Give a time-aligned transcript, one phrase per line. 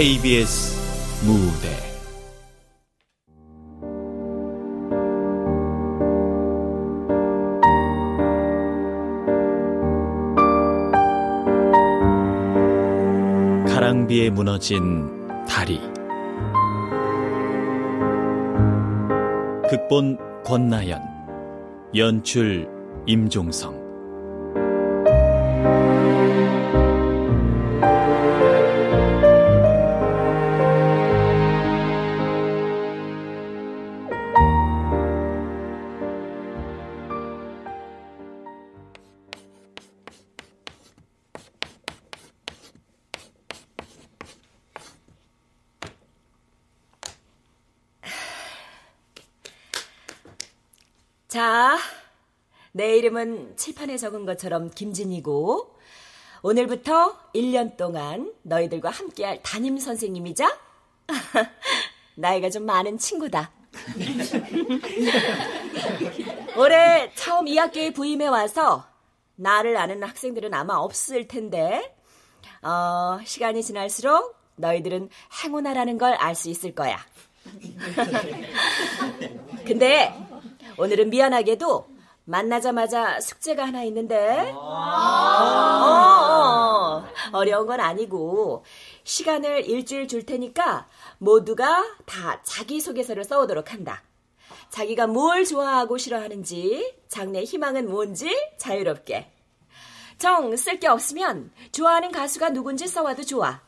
[0.00, 0.78] KBS
[1.26, 1.68] 무대.
[13.68, 15.06] 가랑비에 무너진
[15.46, 15.78] 다리.
[19.68, 21.02] 극본 권나연
[21.94, 22.66] 연출
[23.04, 23.79] 임종성
[53.14, 55.74] 이름은 칠판에 적은 것처럼 김진이고,
[56.42, 60.56] 오늘부터 1년 동안 너희들과 함께할 담임 선생님이자,
[62.14, 63.50] 나이가 좀 많은 친구다.
[66.56, 68.84] 올해 처음 2학기에 부임해 와서
[69.34, 71.96] 나를 아는 학생들은 아마 없을 텐데,
[72.62, 75.08] 어, 시간이 지날수록 너희들은
[75.42, 76.96] 행운아라는 걸 알 수 있을 거야.
[79.66, 80.14] 근데
[80.78, 81.99] 오늘은 미안하게도
[82.30, 84.52] 만나자마자 숙제가 하나 있는데.
[84.54, 84.60] 어,
[87.32, 88.64] 어려운 건 아니고
[89.02, 90.86] 시간을 일주일 줄 테니까
[91.18, 94.04] 모두가 다 자기소개서를 써오도록 한다.
[94.70, 99.28] 자기가 뭘 좋아하고 싫어하는지, 장래 희망은 뭔지 자유롭게.
[100.18, 103.60] 정 쓸 게 없으면 좋아하는 가수가 누군지 써와도 좋아.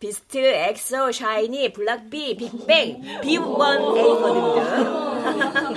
[0.00, 5.74] 비스트, 엑소, 샤이니, 블락비, 빅뱅, B1A4 등등.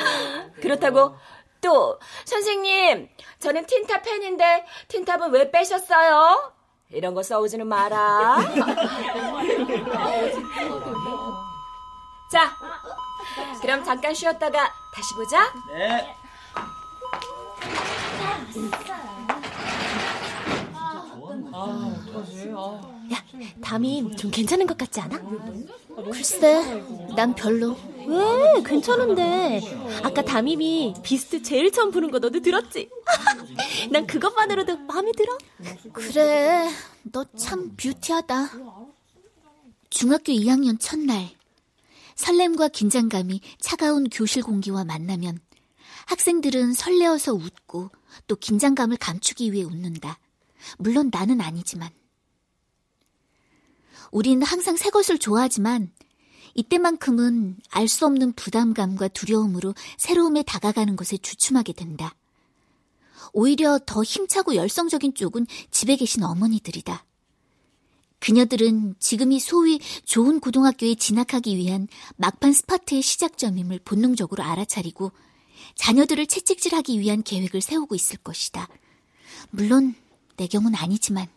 [0.62, 1.14] 그렇다고
[1.64, 6.54] 또 선생님 저는 틴탑 팬인데 틴탑은 왜 빼셨어요?
[6.92, 8.38] 이런 거 써오지는 마라.
[12.32, 12.56] 자,
[13.62, 15.52] 그럼 잠깐 쉬었다가 다시 보자.
[15.74, 16.16] 네.
[23.12, 23.18] 야,
[23.64, 25.18] 담임 좀 괜찮은 것 같지 않아?
[25.96, 26.62] 글쎄,
[27.16, 27.78] 난 별로.
[28.08, 28.62] 왜?
[28.66, 29.62] 괜찮은데.
[30.04, 32.90] 아까 담임이 비스트 제일 처음 부른 거 너도 들었지?
[33.92, 35.38] 난 그것만으로도 마음에 들어.
[35.94, 36.70] 그래,
[37.04, 38.50] 너 참 뷰티하다.
[39.90, 41.30] 중학교 2학년 첫날,
[42.16, 45.40] 설렘과 긴장감이 차가운 교실 공기와 만나면
[46.08, 47.92] 학생들은 설레어서 웃고
[48.28, 50.20] 또 긴장감을 감추기 위해 웃는다.
[50.78, 51.90] 물론 나는 아니지만.
[54.14, 55.92] 우리는 항상 새 것을 좋아하지만
[56.54, 62.16] 이때만큼은 알 수 없는 부담감과 두려움으로 새로움에 다가가는 것에 주춤하게 된다.
[63.34, 67.04] 오히려 더 힘차고 열성적인 쪽은 집에 계신 어머니들이다.
[68.20, 75.12] 그녀들은 지금이 소위 좋은 고등학교에 진학하기 위한 막판 스파트의 시작점임을 본능적으로 알아차리고
[75.74, 78.70] 자녀들을 채찍질하기 위한 계획을 세우고 있을 것이다.
[79.50, 79.96] 물론
[80.38, 81.28] 내 경우는 아니지만.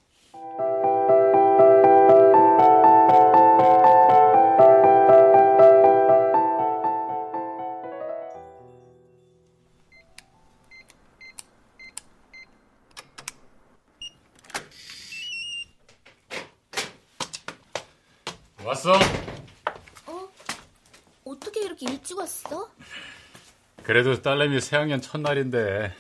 [23.96, 25.90] 그래도 딸내미 새학년 첫날인데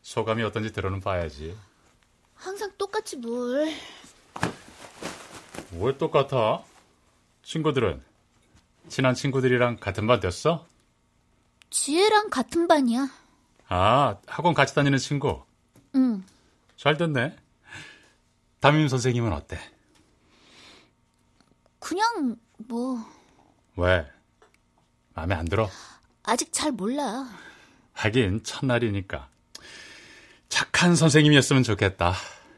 [0.00, 1.54] 소감이 어떤지 들어는 봐야지.
[2.34, 3.70] 항상 똑같이 뭘.
[5.72, 6.64] 뭘 똑같아?
[7.42, 8.02] 친구들은?
[8.88, 10.66] 친한 친구들이랑 같은 반 됐어?
[11.68, 13.08] 지혜랑 같은 반이야.
[13.68, 15.44] 아, 학원 같이 다니는 친구?
[15.96, 16.24] 응.
[16.78, 17.36] 잘 됐네.
[18.60, 19.58] 담임 선생님은 어때?
[21.78, 23.04] 그냥 뭐
[23.76, 24.10] 왜?
[25.12, 25.68] 마음에 안 들어?
[26.24, 27.28] 아직 잘 몰라.
[27.92, 29.28] 하긴 첫날이니까.
[30.48, 32.14] 착한 선생님이었으면 좋겠다.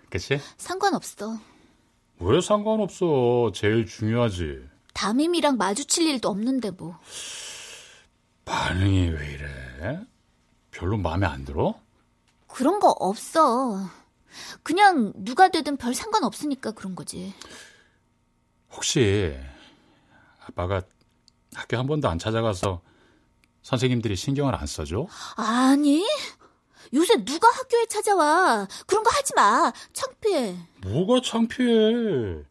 [0.08, 0.40] 그치?
[0.56, 1.38] 상관없어.
[2.20, 3.50] 왜 상관없어?
[3.54, 4.64] 제일 중요하지.
[4.94, 6.98] 담임이랑 마주칠 일도 없는데 뭐.
[8.44, 10.00] 반응이 왜 이래?
[10.70, 11.74] 별로 마음에 안 들어?
[12.46, 13.90] 그런 거 없어.
[14.62, 17.34] 그냥 누가 되든 별 상관없으니까 그런 거지.
[18.70, 19.36] 혹시
[20.46, 20.82] 아빠가
[21.54, 22.80] 학교 한 번도 안 찾아가서
[23.66, 25.08] 선생님들이 신경을 안 써줘?
[25.34, 26.06] 아니.
[26.94, 28.68] 요새 누가 학교에 찾아와.
[28.86, 29.72] 그런 거 하지 마.
[29.92, 30.56] 창피해.
[30.82, 32.44] 뭐가 창피해.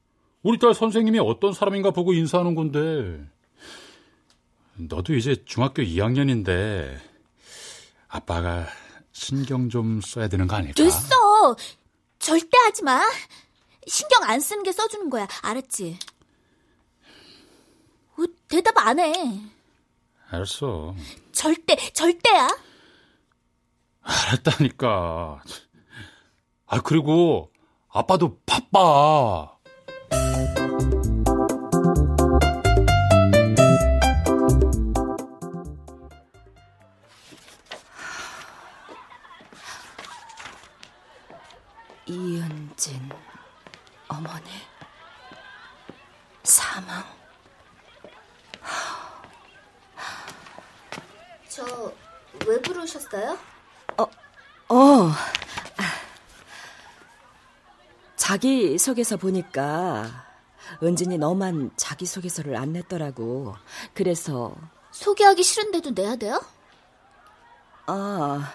[0.43, 3.25] 우리 딸 선생님이 어떤 사람인가 보고 인사하는 건데.
[4.73, 6.99] 너도 이제 중학교 2학년인데
[8.09, 8.67] 아빠가
[9.13, 10.73] 신경 좀 써야 되는 거 아닐까?
[10.75, 11.55] 됐어.
[12.19, 13.01] 절대 하지 마.
[13.87, 15.29] 신경 안 쓰는 게 써주는 거야.
[15.43, 15.97] 알았지?
[18.17, 19.54] 어, 대답 안 해.
[20.29, 20.95] 알았어.
[21.31, 22.49] 절대, 절대야.
[24.01, 25.41] 알았다니까.
[26.67, 27.51] 아, 그리고
[27.89, 29.55] 아빠도 바빠.
[42.07, 43.09] 이은진
[44.07, 44.49] 어머니
[46.43, 47.24] 사망.
[51.55, 51.93] 저
[52.47, 53.37] 왜 부르셨어요?
[54.67, 55.11] 어.
[58.15, 60.25] 자기 소개서 보니까
[60.83, 63.55] 은진이 너만 자기 소개서를 안 냈더라고.
[63.93, 64.53] 그래서
[64.91, 66.43] 소개하기 싫은데도 내야 돼요?
[67.85, 68.51] 아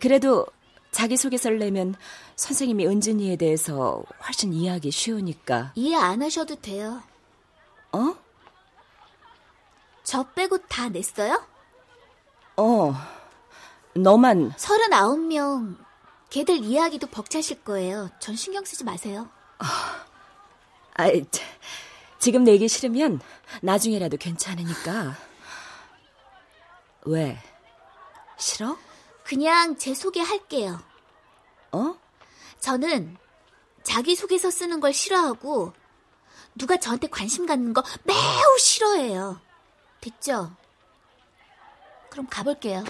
[0.00, 0.46] 그래도
[0.90, 1.94] 자기 소개서를 내면
[2.36, 5.72] 선생님이 은진이에 대해서 훨씬 이해하기 쉬우니까.
[5.74, 7.02] 이해 안 하셔도 돼요.
[7.92, 8.14] 어?
[10.04, 11.42] 저 빼고 다 냈어요?
[12.56, 12.94] 어.
[13.94, 15.76] 너만 39명.
[16.30, 18.08] 걔들 이해하기도 벅차실 거예요.
[18.18, 19.28] 전 신경 쓰지 마세요.
[20.94, 21.42] 아이, 자,
[22.18, 23.20] 지금 내기 싫으면
[23.60, 25.16] 나중에라도 괜찮으니까.
[27.04, 27.38] 왜?
[28.38, 28.78] 싫어?
[29.24, 30.80] 그냥 제 소개할게요.
[31.72, 31.94] 어?
[32.60, 33.16] 저는
[33.82, 35.72] 자기소개서 쓰는 걸 싫어하고
[36.54, 39.40] 누가 저한테 관심 갖는 거 매우 싫어해요.
[40.00, 40.54] 됐죠?
[42.12, 42.84] 그럼 가볼게요.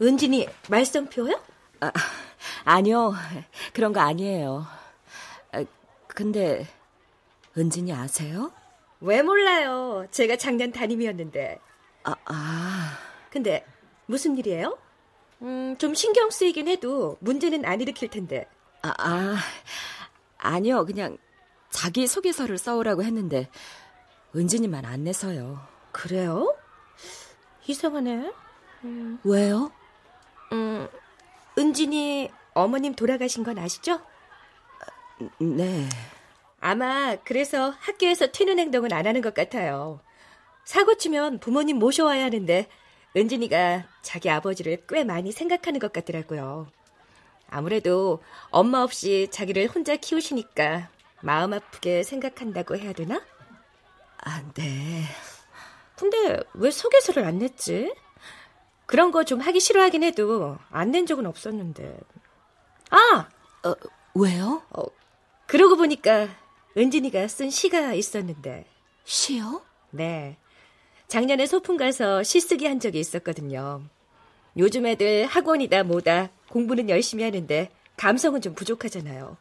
[0.00, 1.40] 은진이 말썽표요?
[1.80, 1.90] 아,
[2.64, 3.12] 아니요.
[3.74, 4.64] 그런 거 아니에요.
[5.50, 5.64] 아,
[6.06, 6.68] 근데
[7.56, 8.52] 은진이 아세요?
[9.00, 10.06] 왜 몰라요?
[10.12, 11.58] 제가 작년 담임이었는데.
[12.04, 12.98] 아, 아.
[13.30, 13.66] 근데
[14.06, 14.78] 무슨 일이에요?
[15.42, 18.46] 음, 좀 신경 쓰이긴 해도 문제는 안 일으킬 텐데.
[18.82, 19.36] 아, 아.
[20.38, 20.86] 아니요.
[20.86, 21.18] 그냥
[21.70, 23.48] 자기 소개서를 써오라고 했는데
[24.34, 25.60] 은진이만 안 내서요.
[25.92, 26.54] 그래요?
[27.66, 28.32] 이상하네.
[29.24, 29.72] 왜요?
[30.52, 30.88] 음,
[31.58, 34.00] 은진이 어머님 돌아가신 건 아시죠?
[35.38, 35.88] 네.
[36.60, 40.00] 아마 그래서 학교에서 튀는 행동은 안 하는 것 같아요.
[40.64, 42.68] 사고 치면 부모님 모셔와야 하는데
[43.16, 46.68] 은진이가 자기 아버지를 꽤 많이 생각하는 것 같더라고요.
[47.50, 50.88] 아무래도 엄마 없이 자기를 혼자 키우시니까
[51.22, 53.22] 마음 아프게 생각한다고 해야 되나?
[54.24, 55.04] 아, 네.
[55.96, 57.94] 근데 왜 소개서를 안 냈지?
[58.86, 61.98] 그런 거 좀 하기 싫어하긴 해도 안 낸 적은 없었는데.
[62.90, 63.28] 아!
[63.64, 63.74] 어,
[64.14, 64.62] 왜요?
[64.70, 64.82] 어,
[65.46, 66.28] 그러고 보니까
[66.76, 68.66] 은진이가 쓴 시가 있었는데.
[69.04, 69.62] 시요?
[69.90, 70.36] 네.
[71.08, 73.82] 작년에 소풍 가서 시 쓰기 한 적이 있었거든요.
[74.56, 79.36] 요즘 애들 학원이다 뭐다 공부는 열심히 하는데 감성은 좀 부족하잖아요.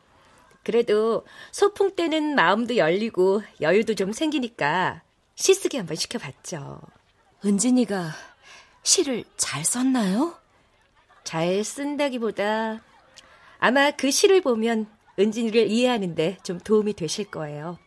[0.63, 5.01] 그래도 소풍 때는 마음도 열리고 여유도 좀 생기니까
[5.36, 6.81] 시 쓰기 한번 시켜봤죠.
[7.45, 8.12] 은진이가
[8.83, 10.36] 시를 잘 썼나요?
[11.24, 12.81] 잘 쓴다기보다
[13.59, 14.88] 아마 그 시를 보면
[15.19, 17.77] 은진이를 이해하는데 좀 도움이 되실 거예요.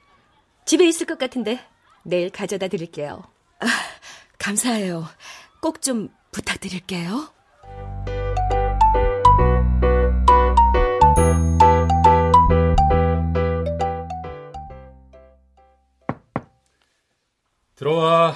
[0.64, 1.60] 집에 있을 것 같은데
[2.02, 3.24] 내일 가져다 드릴게요.
[4.38, 5.06] 감사해요.
[5.60, 7.28] 꼭 좀 부탁드릴게요.
[17.84, 18.34] 들어와.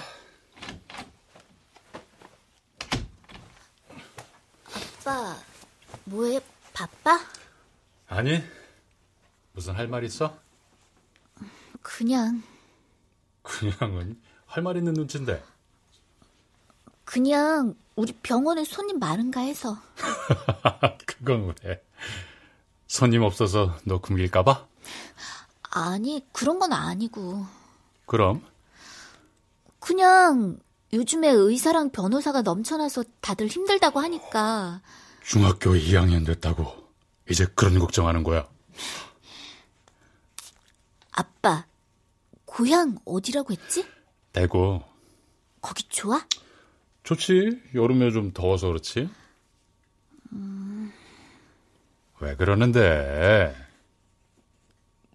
[5.04, 5.36] 아빠,
[6.06, 6.40] 뭐해?
[6.72, 7.20] 바빠?
[8.08, 8.42] 아니,
[9.52, 10.34] 무슨 할 말 있어?
[11.82, 12.42] 그냥,
[13.42, 15.44] 그냥은 할 말 있는 눈치인데.
[17.04, 19.76] 그냥 우리 병원에 손님 많은가 해서.
[21.04, 21.84] 그건 왜?
[22.86, 24.66] 손님 없어서 너 굶길까봐?
[25.70, 27.44] 아니, 그런 건 아니고.
[28.06, 28.42] 그럼
[29.84, 30.58] 그냥
[30.94, 34.80] 요즘에 의사랑 변호사가 넘쳐나서 다들 힘들다고 하니까
[35.22, 36.88] 중학교 2학년 됐다고
[37.28, 38.48] 이제 그런 걱정하는 거야.
[41.12, 41.66] 아빠
[42.46, 43.84] 고향 어디라고 했지?
[44.32, 44.80] 대구
[45.60, 46.26] 거기 좋아?
[47.02, 47.60] 좋지.
[47.74, 49.10] 여름에 좀 더워서 그렇지.
[52.20, 53.54] 왜 그러는데?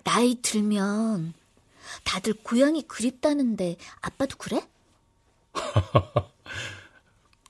[0.03, 1.33] 나이 들면
[2.03, 4.61] 다들 고향이 그립다는데 아빠도 그래?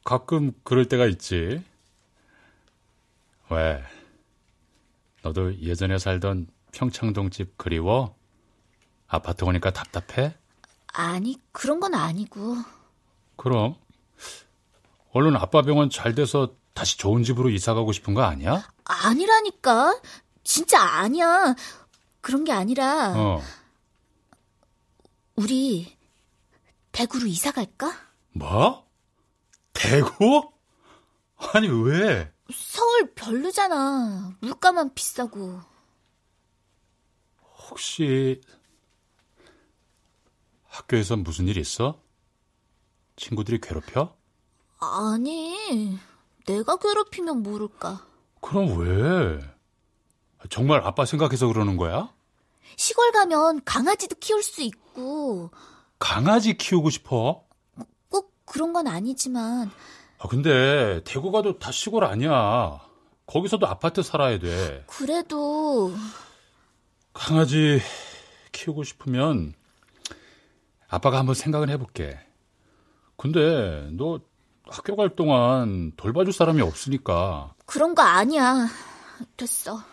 [0.03, 1.63] 가끔 그럴 때가 있지.
[3.49, 3.83] 왜?
[5.21, 8.15] 너도 예전에 살던 평창동 집 그리워?
[9.07, 10.35] 아파트 오니까 답답해?
[10.93, 12.57] 아니 그런 건 아니고
[13.35, 13.75] 그럼
[15.11, 18.67] 얼른 아빠 병원 잘 돼서 다시 좋은 집으로 이사 가고 싶은 거 아니야?
[18.85, 19.99] 아니라니까.
[20.43, 21.55] 진짜 아니야.
[22.21, 23.41] 그런 게 아니라 어.
[25.39, 25.97] 우리
[26.91, 27.93] 대구로 이사 갈까?
[28.33, 28.85] 뭐?
[29.71, 30.51] 대구?
[31.53, 32.29] 아니, 왜?
[32.53, 34.35] 서울 별로잖아.
[34.41, 35.61] 물가만 비싸고.
[37.69, 38.41] 혹시
[40.65, 42.01] 학교에서 무슨 일 있어?
[43.15, 44.13] 친구들이 괴롭혀?
[44.79, 45.97] 아니,
[46.45, 48.05] 내가 괴롭히면 모를까.
[48.41, 49.39] 그럼 왜?
[50.49, 52.13] 정말 아빠 생각해서 그러는 거야?
[52.75, 55.51] 시골 가면 강아지도 키울 수 있고,
[55.99, 57.43] 강아지 키우고 싶어?
[58.09, 59.71] 꼭 그런 건 아니지만,
[60.19, 62.79] 아, 근데 대구 가도 다 시골 아니야.
[63.25, 64.83] 거기서도 아파트 살아야 돼.
[64.87, 65.93] 그래도,
[67.13, 67.79] 강아지
[68.51, 69.53] 키우고 싶으면
[70.87, 72.19] 아빠가 한번 생각을 해볼게.
[73.17, 74.19] 근데 너
[74.67, 78.67] 학교 갈 동안 돌봐줄 사람이 없으니까 그런 거 아니야.
[79.35, 79.83] 됐어.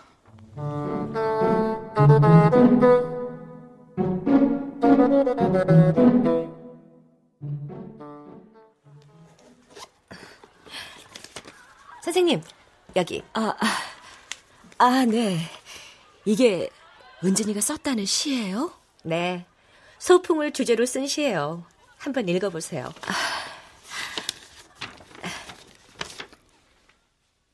[12.04, 12.42] 선생님,
[12.96, 13.22] 여기.
[13.32, 13.78] 아, 아,
[14.76, 15.38] 아, 네.
[16.26, 16.68] 이게
[17.24, 18.74] 은진이가 썼다는 시예요?
[19.02, 19.46] 네.
[19.98, 21.64] 소풍을 주제로 쓴 시예요.
[21.96, 22.92] 한번 읽어보세요.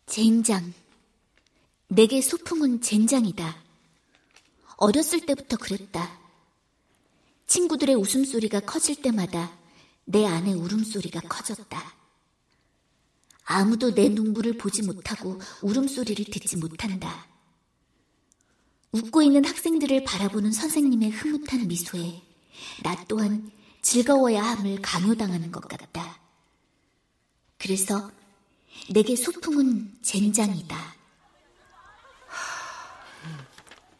[0.06, 0.74] 젠장.
[1.86, 3.62] 내게 소풍은 젠장이다.
[4.76, 6.18] 어렸을 때부터 그랬다.
[7.46, 9.52] 친구들의 웃음소리가 커질 때마다
[10.04, 11.94] 내 안의 울음소리가 커졌다.
[13.44, 17.26] 아무도 내 눈물을 보지 못하고 울음소리를 듣지 못한다.
[18.92, 22.22] 웃고 있는 학생들을 바라보는 선생님의 흐뭇한 미소에
[22.82, 23.50] 나 또한
[23.80, 26.20] 즐거워야 함을 강요당하는 것 같다.
[27.58, 28.10] 그래서
[28.90, 31.01] 내게 소풍은 젠장이다.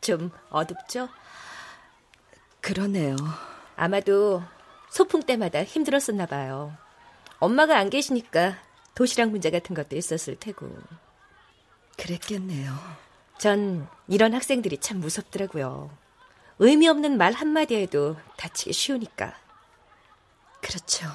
[0.02, 1.08] 좀 어둡죠?
[2.60, 3.16] 그러네요.
[3.76, 4.42] 아마도
[4.90, 6.76] 소풍 때마다 힘들었었나 봐요.
[7.38, 8.58] 엄마가 안 계시니까
[8.94, 10.68] 도시락 문제 같은 것도 있었을 테고.
[11.96, 12.76] 그랬겠네요.
[13.38, 15.90] 전 이런 학생들이 참 무섭더라고요.
[16.58, 19.34] 의미 없는 말 한마디에도 다치기 쉬우니까.
[20.60, 21.06] 그렇죠.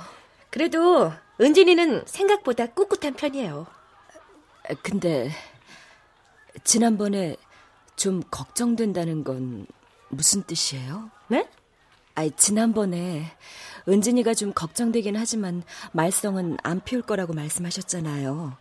[0.50, 3.68] 그래도 은진이는 생각보다 꿋꿋한 편이에요.
[4.70, 5.32] 아, 근데
[6.64, 7.38] 지난번에
[7.98, 9.68] 좀 걱정된다는 건
[10.10, 11.10] 무슨 뜻이에요?
[11.28, 11.50] 네?
[12.16, 13.26] 아이, 지난번에
[13.90, 18.56] 은진이가 좀 걱정되긴 하지만 말썽은 안 피울 거라고 말씀하셨잖아요.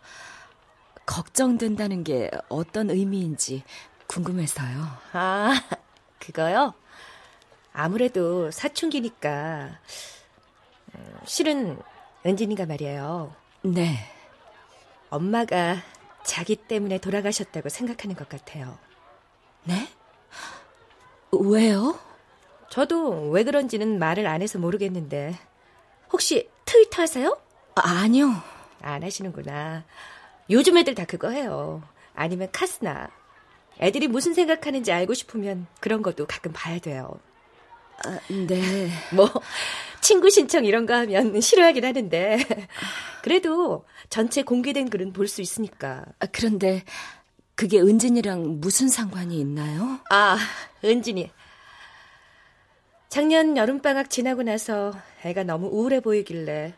[1.05, 3.63] 걱정된다는 게 어떤 의미인지
[4.07, 4.87] 궁금해서요.
[5.13, 5.53] 아,
[6.19, 6.73] 그거요?
[7.73, 9.79] 아무래도 사춘기니까.
[10.95, 11.79] 음, 실은
[12.25, 13.33] 은진이가 말이에요.
[13.63, 13.97] 네.
[15.09, 15.77] 엄마가
[16.23, 18.77] 자기 때문에 돌아가셨다고 생각하는 것 같아요.
[19.63, 19.87] 네?
[21.31, 21.99] 왜요?
[22.69, 25.37] 저도 왜 그런지는 말을 안 해서 모르겠는데.
[26.11, 27.37] 혹시 트위터 하세요?
[27.75, 28.31] 아, 아니요.
[28.81, 29.83] 안 하시는구나.
[30.49, 31.81] 요즘 애들 다 그거 해요.
[32.15, 33.09] 아니면 카스나.
[33.79, 37.19] 애들이 무슨 생각하는지 알고 싶으면 그런 것도 가끔 봐야 돼요.
[38.05, 38.89] 아, 네.
[39.13, 39.29] 뭐,
[40.01, 42.37] 친구 신청 이런 거 하면 싫어하긴 하는데.
[43.23, 46.05] 그래도 전체 공개된 글은 볼 수 있으니까.
[46.19, 46.83] 아, 그런데
[47.57, 49.99] 그게 은진이랑 무슨 상관이 있나요?
[50.11, 50.37] 아,
[50.85, 51.31] 은진이.
[53.09, 56.75] 작년 여름방학 지나고 나서 애가 너무 우울해 보이길래,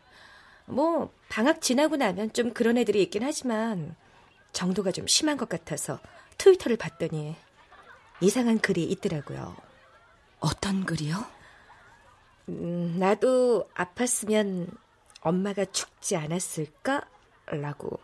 [0.68, 3.94] 뭐, 방학 지나고 나면 좀 그런 애들이 있긴 하지만,
[4.54, 6.00] 정도가 좀 심한 것 같아서
[6.38, 7.36] 트위터를 봤더니,
[8.22, 9.58] 이상한 글이 있더라고요.
[10.40, 11.26] 어떤 글이요?
[12.48, 14.72] 음, 나도 아팠으면
[15.20, 17.02] 엄마가 죽지 않았을까?
[17.48, 18.00] 라고.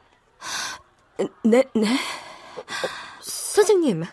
[1.46, 1.98] 네, 네.
[3.22, 4.04] 선생님,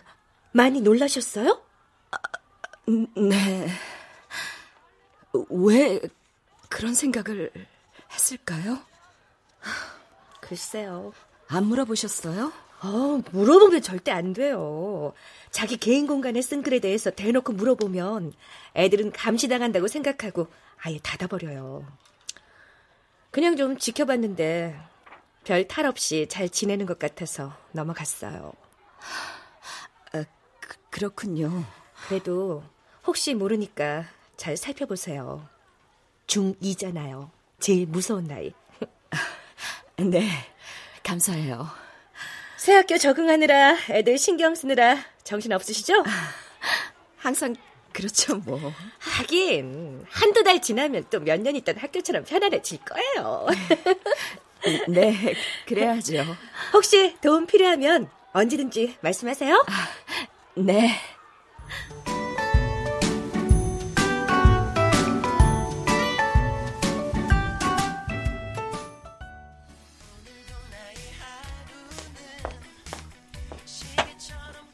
[0.51, 1.61] 많이 놀라셨어요?
[3.17, 3.69] 네.
[5.49, 5.99] 왜
[6.69, 7.51] 그런 생각을
[8.11, 8.79] 했을까요?
[10.41, 11.13] 글쎄요.
[11.47, 12.51] 안 물어보셨어요?
[12.83, 15.13] 어, 물어보면 절대 안 돼요.
[15.51, 18.33] 자기 개인 공간에 쓴 글에 대해서 대놓고 물어보면
[18.75, 20.47] 애들은 감시당한다고 생각하고
[20.81, 21.85] 아예 닫아버려요.
[23.31, 24.77] 그냥 좀 지켜봤는데
[25.43, 28.53] 별 탈 없이 잘 지내는 것 같아서 넘어갔어요.
[30.13, 30.23] 아,
[30.59, 31.63] 그, 그렇군요.
[32.07, 32.63] 그래도
[33.05, 34.05] 혹시 모르니까
[34.37, 35.47] 잘 살펴보세요.
[36.27, 37.29] 중2잖아요.
[37.59, 38.53] 제일 무서운 나이.
[39.97, 40.29] 네,
[41.03, 41.67] 감사해요.
[42.57, 46.03] 새 학교 적응하느라 애들 신경 쓰느라 정신 없으시죠?
[47.17, 47.55] 항상
[47.91, 48.59] 그렇죠, 뭐.
[48.99, 53.47] 하긴 한두 달 지나면 또 몇 년 있던 학교처럼 편안해질 거예요.
[54.87, 56.23] 네, 그래야죠.
[56.73, 59.65] 혹시 도움 필요하면 언제든지 말씀하세요.
[59.67, 59.89] 아,
[60.55, 60.95] 네.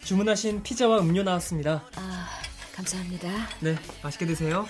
[0.04, 1.84] 주문하신 피자와 음료 나왔습니다.
[1.96, 2.30] 아,
[2.74, 3.30] 감사합니다.
[3.60, 4.68] 네, 맛있게 드세요.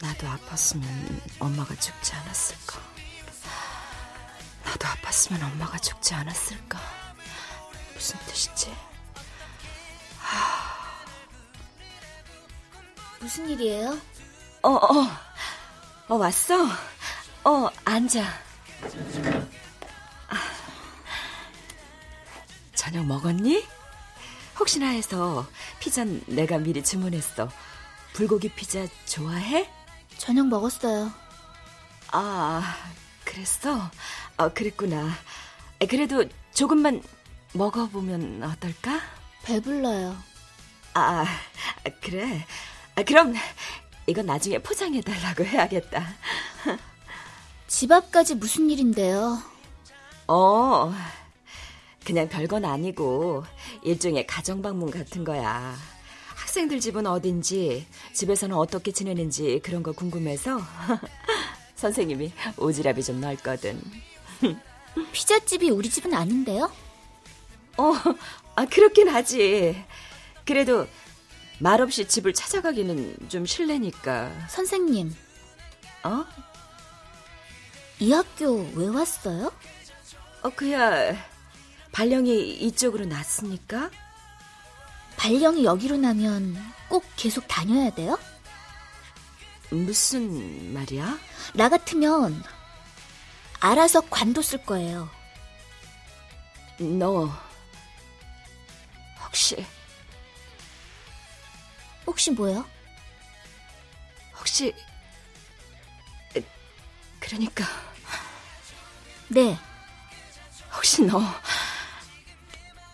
[0.00, 0.84] 나도 아팠으면
[1.40, 2.80] 엄마가 죽지 않았을까.
[4.64, 6.78] 나도 아팠으면 엄마가 죽지 않았을까.
[7.94, 8.74] 무슨 뜻이지?
[13.20, 13.98] 무슨 일이에요?
[14.62, 15.08] 어, 어,
[16.08, 16.64] 어, 왔어?
[17.44, 18.24] 어, 앉아.
[22.74, 23.66] 저녁 먹었니?
[24.58, 25.46] 혹시나 해서
[25.80, 27.50] 피자 내가 미리 주문했어.
[28.12, 29.68] 불고기 피자 좋아해?
[30.18, 31.10] 저녁 먹었어요.
[32.12, 32.76] 아,
[33.24, 33.90] 그랬어?
[34.36, 35.10] 어, 그랬구나.
[35.88, 37.02] 그래도 조금만
[37.52, 39.00] 먹어보면 어떨까?
[39.44, 40.16] 배불러요.
[40.94, 41.24] 아,
[42.02, 42.44] 그래.
[43.06, 43.34] 그럼
[44.06, 46.04] 이건 나중에 포장해달라고 해야겠다.
[47.68, 49.40] 집 앞까지 무슨 일인데요?
[50.26, 50.92] 어,
[52.04, 53.44] 그냥 별건 아니고
[53.82, 55.76] 일종의 가정 방문 같은 거야.
[56.48, 60.58] 학생들 집은 어딘지, 집에서는 어떻게 지내는지 그런 거 궁금해서
[61.76, 63.78] 선생님이 오지랖이 좀 넓거든.
[65.12, 66.72] 피자집이 우리 집은 아닌데요?
[67.76, 67.92] 어,
[68.56, 69.84] 아, 그렇긴 하지.
[70.46, 70.86] 그래도
[71.58, 74.32] 말없이 집을 찾아가기는 좀 실례니까.
[74.48, 75.14] 선생님,
[76.04, 76.24] 어?
[78.00, 79.52] 이 학교 왜 왔어요?
[80.42, 81.14] 어, 그야
[81.92, 83.90] 발령이 이쪽으로 났으니까.
[85.18, 86.56] 발령이 여기로 나면
[86.88, 88.18] 꼭 계속 다녀야 돼요?
[89.70, 91.18] 무슨 말이야?
[91.54, 92.42] 나 같으면
[93.60, 95.10] 알아서 관뒀을 거예요.
[96.78, 97.28] 너
[99.26, 99.66] 혹시
[102.06, 102.64] 혹시 뭐요?
[104.38, 104.72] 혹시
[106.36, 106.42] 에,
[107.18, 107.64] 그러니까
[109.26, 109.58] 네,
[110.72, 111.20] 혹시 너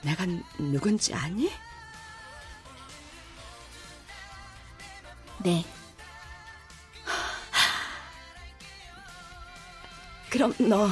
[0.02, 0.24] 내가
[0.58, 1.52] 누군지 아니?
[5.44, 5.62] 네.
[10.30, 10.88] 그럼 너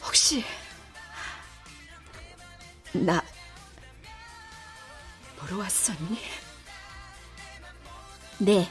[0.00, 0.44] 혹시
[2.92, 3.20] 나
[5.36, 6.22] 보러 왔었니?
[8.38, 8.70] 네.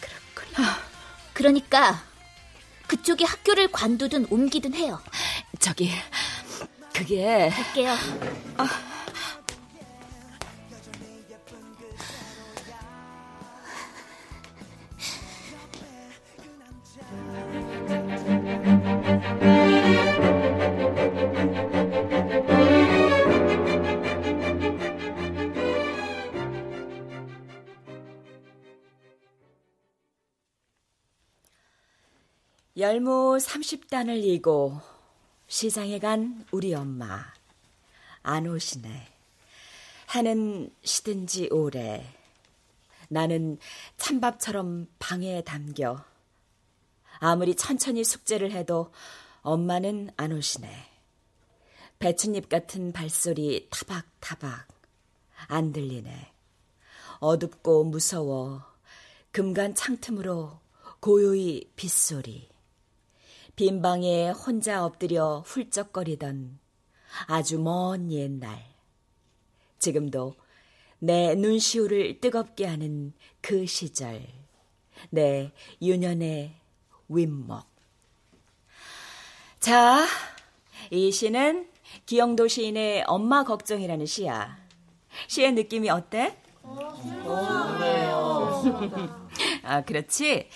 [0.00, 0.80] 그렇구나.
[1.34, 2.02] 그러니까
[2.86, 5.02] 그쪽이 학교를 관두든 옮기든 해요.
[5.60, 5.92] 저기
[6.94, 7.94] 그게 갈게요.
[32.78, 34.80] 열무 30단을 이고
[35.48, 37.24] 시장에 간 우리 엄마
[38.22, 39.08] 안 오시네.
[40.14, 42.06] 해는 시든 지 오래.
[43.08, 43.58] 나는
[43.96, 46.04] 찬밥처럼 방에 담겨.
[47.18, 48.92] 아무리 천천히 숙제를 해도
[49.42, 50.70] 엄마는 안 오시네.
[51.98, 54.68] 배춧잎 같은 발소리 타박타박
[55.48, 56.32] 안 들리네.
[57.18, 58.62] 어둡고 무서워
[59.32, 60.60] 금간 창틈으로
[61.00, 62.56] 고요히 빗소리.
[63.58, 66.60] 빈 방에 혼자 엎드려 훌쩍거리던
[67.26, 68.64] 아주 먼 옛날.
[69.80, 70.36] 지금도
[71.00, 74.24] 내 눈시울을 뜨겁게 하는 그 시절.
[75.10, 75.50] 내
[75.82, 76.54] 유년의
[77.08, 77.66] 윗목.
[79.58, 80.06] 자,
[80.92, 81.68] 이 시는
[82.06, 84.56] 기영도 시인의 엄마 걱정이라는 시야.
[85.26, 86.40] 시의 느낌이 어때?
[89.64, 90.48] 아, 그렇지.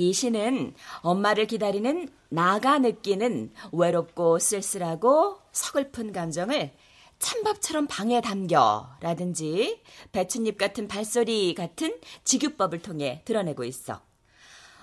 [0.00, 6.72] 이 시는 엄마를 기다리는 나가 느끼는 외롭고 쓸쓸하고 서글픈 감정을
[7.18, 14.00] 찬밥처럼 방에 담겨 라든지 배춧잎 같은 발소리 같은 직유법을 통해 드러내고 있어.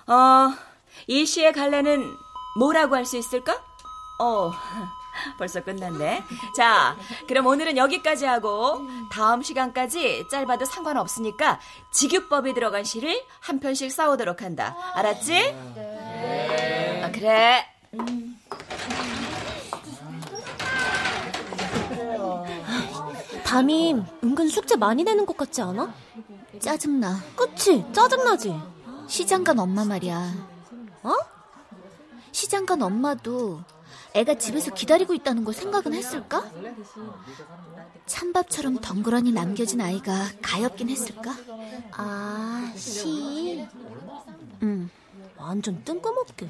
[0.06, 0.54] 어,
[1.08, 2.16] 이 시의 갈래는
[2.60, 3.54] 뭐라고 할 수 있을까?
[4.20, 4.52] 어,
[5.38, 6.24] 벌써 끝났네.
[6.56, 6.96] 자,
[7.28, 11.60] 그럼 오늘은 여기까지 하고 다음 시간까지 짧아도 상관없으니까
[11.92, 14.76] 직유법이 들어간 시를 한 편씩 싸우도록 한다.
[14.94, 15.32] 알았지?
[15.76, 17.02] 네.
[17.04, 17.66] 아, 그래.
[23.44, 25.94] 담임 은근 숙제 많이 내는 것 같지 않아?
[26.60, 27.22] 짜증나.
[27.36, 27.86] 그치?
[27.94, 28.54] 짜증나지?
[29.08, 30.34] 시장 간 엄마 말이야.
[31.04, 31.12] 어?
[32.32, 33.62] 시장 간 엄마도
[34.18, 36.44] 애가 집에서 기다리고 있다는 걸 생각은 했을까?
[38.08, 41.36] 찬밥처럼 덩그러니 남겨진 아이가 가엾긴 했을까?
[41.92, 43.68] 아, 시.
[44.64, 44.90] 응.
[45.38, 46.50] 완전 뜬금없게.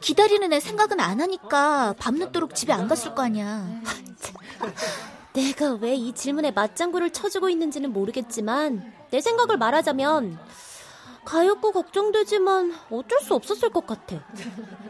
[0.00, 3.68] 기다리는 애 생각은 안 하니까 밤늦도록 집에 안 갔을 거 아니야.
[5.34, 10.38] 내가 왜 이 질문에 맞장구를 쳐주고 있는지는 모르겠지만 내 생각을 말하자면
[11.28, 14.16] 가엾고 걱정되지만 어쩔 수 없었을 것 같아.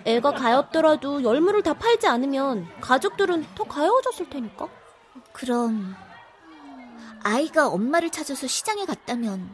[0.05, 4.69] 애가 가엾더라도 열무를 다 팔지 않으면 가족들은 더 가여워졌을 테니까.
[5.33, 5.97] 그럼
[7.25, 9.51] 아이가 엄마를 찾아서 시장에 갔다면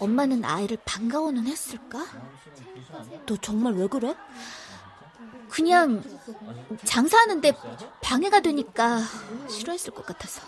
[0.00, 2.04] 엄마는 아이를 반가워는 했을까?
[3.26, 4.16] 너 정말 왜 그래?
[5.48, 6.02] 그냥
[6.84, 7.52] 장사하는데
[8.02, 8.98] 방해가 되니까
[9.48, 10.42] 싫어했을 것 같아서.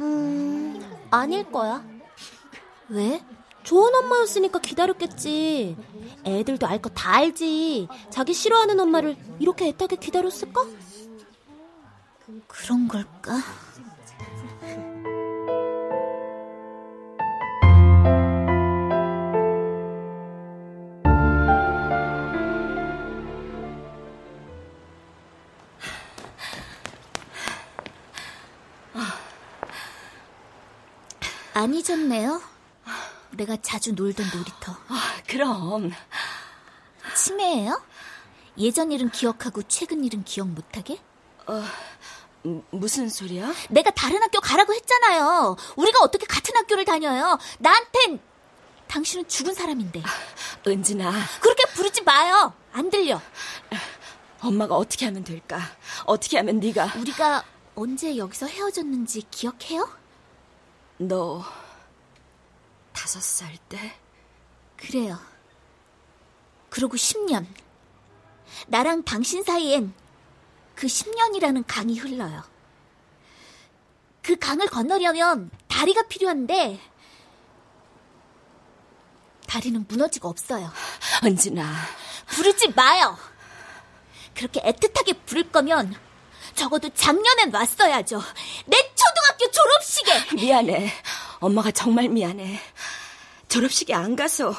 [0.00, 1.84] 음, 아닐 거야.
[2.88, 3.20] 왜?
[3.66, 5.76] 좋은 엄마였으니까 기다렸겠지.
[6.24, 7.88] 애들도 알 거 다 알지.
[8.10, 10.64] 자기 싫어하는 엄마를 이렇게 애타게 기다렸을까?
[12.46, 13.42] 그런 걸까?
[31.54, 32.40] 안 잊었네요.
[33.36, 34.72] 내가 자주 놀던 놀이터.
[34.88, 35.92] 아, 그럼.
[37.14, 37.80] 치매예요?
[38.58, 40.98] 예전 일은 기억하고 최근 일은 기억 못하게?
[42.46, 43.52] 음, 무슨 소리야?
[43.70, 45.56] 내가 다른 학교 가라고 했잖아요.
[45.76, 47.38] 우리가 어떻게 같은 학교를 다녀요?
[47.58, 48.20] 나한텐
[48.88, 50.02] 당신은 죽은 사람인데.
[50.66, 52.52] 은진아, 그렇게 부르지 마요.
[52.72, 53.20] 안 들려.
[54.40, 55.60] 엄마가 어떻게 하면 될까?
[56.04, 57.44] 어떻게 하면 네가 우리가
[57.74, 59.88] 언제 여기서 헤어졌는지 기억해요?
[60.98, 61.44] 너
[63.06, 63.96] 다섯 살 때?
[64.76, 65.16] 그래요.
[66.70, 67.46] 그러고 10년.
[68.66, 69.94] 나랑 당신 사이엔
[70.74, 72.42] 그 10년이라는 강이 흘러요.
[74.22, 76.80] 그 강을 건너려면 다리가 필요한데
[79.46, 80.68] 다리는 무너지고 없어요.
[81.22, 81.64] 은진아,
[82.26, 83.16] 부르지 마요.
[84.34, 85.94] 그렇게 애틋하게 부를 거면
[86.56, 88.20] 적어도 작년엔 왔어야죠.
[88.64, 90.34] 내 초등학교 졸업식에.
[90.42, 90.90] 미안해.
[91.38, 92.58] 엄마가 정말 미안해.
[93.48, 94.54] 졸업식에 안 가서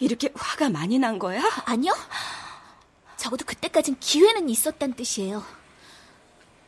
[0.00, 1.40] 이렇게 화가 많이 난 거야?
[1.66, 1.92] 아니요.
[3.16, 5.44] 적어도 그때까진 기회는 있었단 뜻이에요.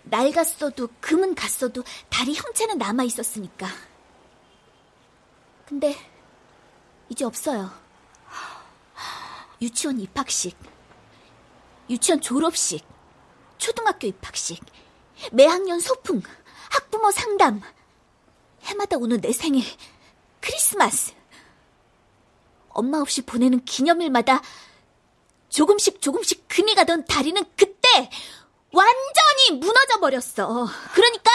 [0.04, 3.66] 낡았어도 금은 갔어도 다리 형체는 남아 있었으니까.
[5.66, 5.96] 근데
[7.08, 7.70] 이제 없어요.
[9.60, 10.56] 유치원 입학식,
[11.90, 12.84] 유치원 졸업식,
[13.58, 14.62] 초등학교 입학식,
[15.32, 16.22] 매학년 소풍,
[16.70, 17.62] 학부모 상담,
[18.64, 19.64] 해마다 오는 내 생일,
[20.40, 21.12] 크리스마스.
[22.68, 24.42] 엄마 없이 보내는 기념일마다
[25.48, 28.10] 조금씩 조금씩 금이 가던 다리는 그때
[28.72, 30.68] 완전히 무너져 버렸어.
[30.92, 31.30] 그러니까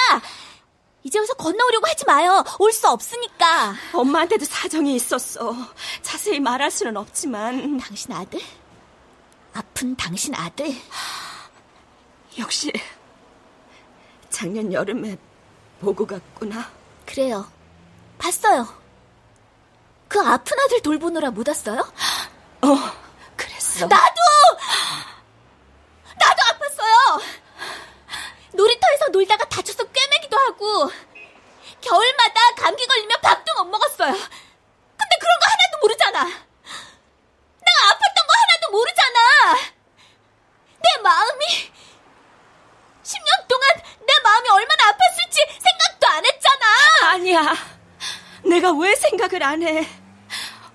[1.03, 2.43] 이제 와서 건너오려고 하지 마요.
[2.59, 3.73] 올 수 없으니까.
[3.93, 5.55] 엄마한테도 사정이 있었어.
[6.03, 8.39] 자세히 말할 수는 없지만 당신 아들?
[9.53, 10.67] 아픈 당신 아들?
[12.39, 12.71] 역시
[14.29, 15.17] 작년 여름에
[15.79, 16.71] 보고 갔구나.
[17.05, 17.51] 그래요.
[18.17, 18.67] 봤어요.
[20.07, 21.79] 그 아픈 아들 돌보느라 못 왔어요?
[22.61, 22.67] 어,
[23.35, 23.87] 그랬어.
[23.87, 24.21] 나도!
[26.19, 27.21] 나도 아팠어요!
[28.53, 30.91] 놀이터에서 놀다가 다쳐서 꿰매기도 하고,
[31.79, 34.11] 겨울마다 감기 걸리면 밥도 못 먹었어요.
[34.11, 36.23] 근데 그런 거 하나도 모르잖아.
[36.25, 39.55] 내가 아팠던 거 하나도 모르잖아.
[40.83, 41.71] 내 마음이,
[43.11, 43.69] 10년 동안
[43.99, 46.65] 내 마음이 얼마나 아팠을지 생각도 안 했잖아.
[47.11, 47.55] 아니야.
[48.43, 49.87] 내가 왜 생각을 안 해?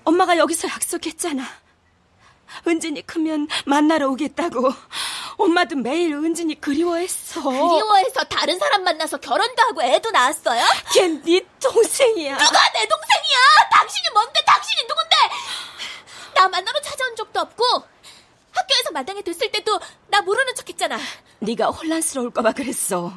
[0.03, 1.43] 엄마가 여기서 약속했잖아.
[2.67, 4.71] 은진이 크면 만나러 오겠다고.
[5.37, 7.41] 엄마도 매일 은진이 그리워했어.
[7.41, 10.63] 그리워해서 다른 사람 만나서 결혼도 하고 애도 낳았어요?
[10.93, 12.37] 걘 네 동생이야.
[12.37, 13.37] 누가 내 동생이야?
[13.71, 14.39] 당신이 뭔데?
[14.45, 15.15] 당신이 누군데?
[16.35, 17.63] 나 만나러 찾아온 적도 없고
[18.51, 20.97] 학교에서 마당에 됐을 때도 나 모르는 척했잖아.
[21.39, 23.13] 네가 혼란스러울까봐 그랬어.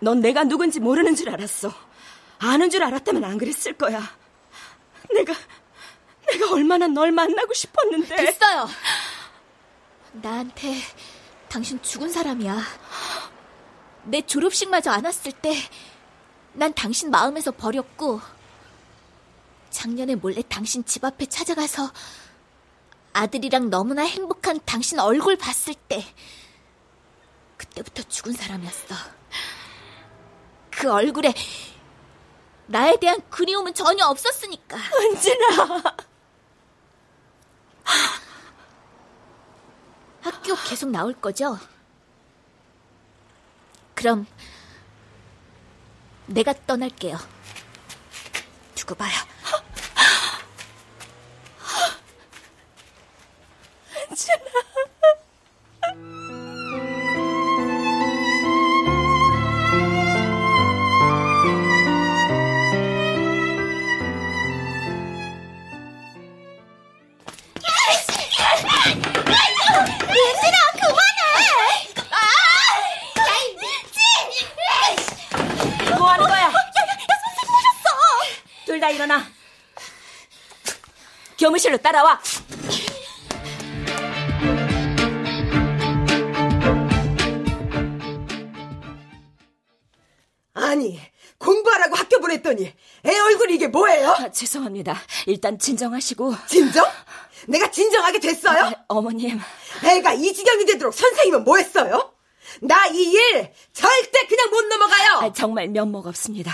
[0.00, 1.72] 넌 내가 누군지 모르는 줄 알았어.
[2.38, 4.00] 아는 줄 알았다면 안 그랬을 거야.
[5.14, 5.34] 내가
[6.26, 8.16] 내가 얼마나 널 만나고 싶었는데.
[8.16, 8.68] 됐어요.
[10.12, 10.76] 나한테
[11.48, 12.60] 당신 죽은 사람이야.
[14.04, 15.54] 내 졸업식마저 안 왔을 때
[16.58, 18.20] 난 당신 마음에서 버렸고
[19.70, 21.92] 작년에 몰래 당신 집 앞에 찾아가서
[23.12, 26.04] 아들이랑 너무나 행복한 당신 얼굴 봤을 때
[27.58, 28.94] 그때부터 죽은 사람이었어.
[30.70, 31.34] 그 얼굴에
[32.66, 34.76] 나에 대한 그리움은 전혀 없었으니까.
[34.76, 35.82] 은진아.
[40.20, 41.58] 학교 계속 나올 거죠?
[43.94, 44.26] 그럼
[46.26, 47.18] 내가 떠날게요.
[48.74, 49.12] 두고 봐요.
[54.10, 54.67] 뭐
[81.68, 82.20] 교무실로 따라와.
[90.54, 90.98] 아니,
[91.38, 92.72] 공부하라고 학교 보냈더니
[93.06, 94.10] 애 얼굴이 이게 뭐예요?
[94.10, 94.96] 아, 죄송합니다.
[95.26, 96.34] 일단 진정하시고.
[96.46, 96.84] 진정?
[97.46, 98.64] 내가 진정하게 됐어요?
[98.64, 99.38] 아, 어머님.
[99.84, 102.12] 애가 이 지경이 되도록 선생님은 뭐 했어요?
[102.60, 105.18] 나 이 일 절대 그냥 못 넘어가요!
[105.20, 106.52] 아, 정말 면목 없습니다.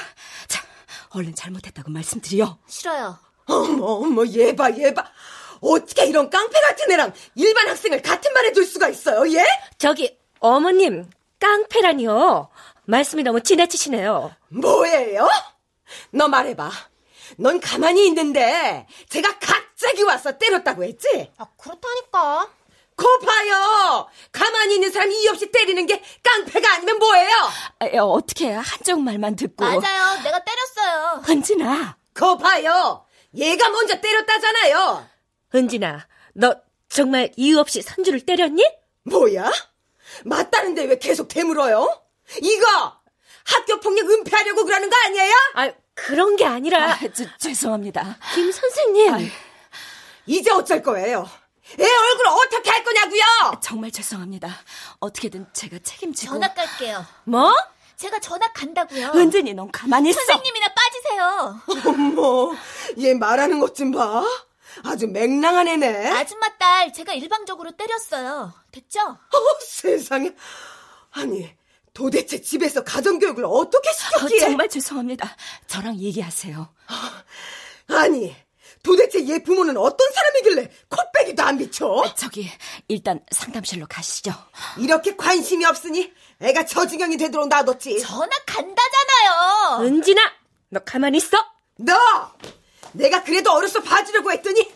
[0.49, 0.63] 자,
[1.11, 2.59] 얼른 잘못했다고 말씀드려.
[2.67, 3.19] 싫어요.
[3.47, 5.05] 어머, 어머, 얘 봐, 얘 봐.
[5.61, 9.45] 어떻게 이런 깡패 같은 애랑 일반 학생을 같은 반에 둘 수가 있어요, 얘?
[9.79, 11.09] 저기, 어머님,
[11.41, 12.51] 깡패라니요.
[12.85, 14.35] 말씀이 너무 지나치시네요.
[14.49, 15.29] 뭐예요?
[16.11, 16.71] 너 말해봐.
[17.39, 21.31] 넌 가만히 있는데 제가 갑자기 와서 때렸다고 했지?
[21.39, 22.49] 아, 그렇다니까.
[22.97, 24.07] 거 봐요.
[24.31, 27.31] 가만히 있는 사람 이유 없이 때리는 게 깡패가 아니면 뭐예요?
[27.81, 29.65] 아, 야, 어떻게 한쪽 말만 듣고.
[29.65, 30.23] 맞아요.
[30.23, 31.23] 내가 때렸어요.
[31.29, 31.97] 은진아.
[32.15, 33.04] 거 봐요.
[33.37, 35.09] 얘가 먼저 때렸다잖아요.
[35.55, 36.57] 은진아, 너
[36.89, 38.65] 정말 이유 없이 선주를 때렸니?
[39.05, 39.51] 뭐야?
[40.25, 42.03] 맞다는데 왜 계속 되물어요?
[42.41, 42.97] 이거
[43.45, 45.33] 학교 폭력 은폐하려고 그러는 거 아니에요?
[45.55, 48.19] 아, 그런 게 아니라 아, 저, 죄송합니다.
[48.35, 49.15] 김 선생님.
[49.15, 49.31] 아이.
[50.27, 51.29] 이제 어쩔 거예요?
[51.79, 53.61] 애 얼굴 어떻게 할 거냐고요?
[53.63, 54.49] 정말 죄송합니다.
[55.01, 56.35] 어떻게든 제가 책임지고.
[56.35, 57.05] 전학 갈게요.
[57.25, 57.55] 뭐?
[57.97, 59.13] 제가 전학 간다고요.
[59.15, 60.19] 은진이 넌 가만히 있어.
[60.21, 61.61] 선생님이나 빠 지세요.
[61.87, 62.55] 어머,
[62.99, 64.25] 얘 말하는 것 좀 봐.
[64.85, 66.11] 아주 맹랑한 애네.
[66.11, 68.53] 아줌마 딸 제가 일방적으로 때렸어요.
[68.73, 69.01] 됐죠?
[69.01, 70.33] 어, 세상에.
[71.13, 71.49] 아니,
[71.93, 74.39] 도대체 집에서 가정교육을 어떻게 어, 시켰기에?
[74.41, 75.37] 정말 죄송합니다.
[75.69, 76.69] 저랑 얘기하세요.
[77.89, 78.35] 아니,
[78.83, 82.03] 도대체 얘 부모는 어떤 사람이길래 코빼기도 안 비춰?
[82.17, 82.49] 저기
[82.89, 84.33] 일단 상담실로 가시죠.
[84.79, 88.01] 이렇게 관심이 없으니 애가 저 지경이 되도록 놔뒀지.
[88.01, 89.83] 전학 간다잖아요.
[89.87, 90.21] 은진아,
[90.75, 91.39] 너 가만히 있어.
[91.77, 91.95] 너!
[92.93, 94.73] 내가 그래도 어려서 봐주려고 했더니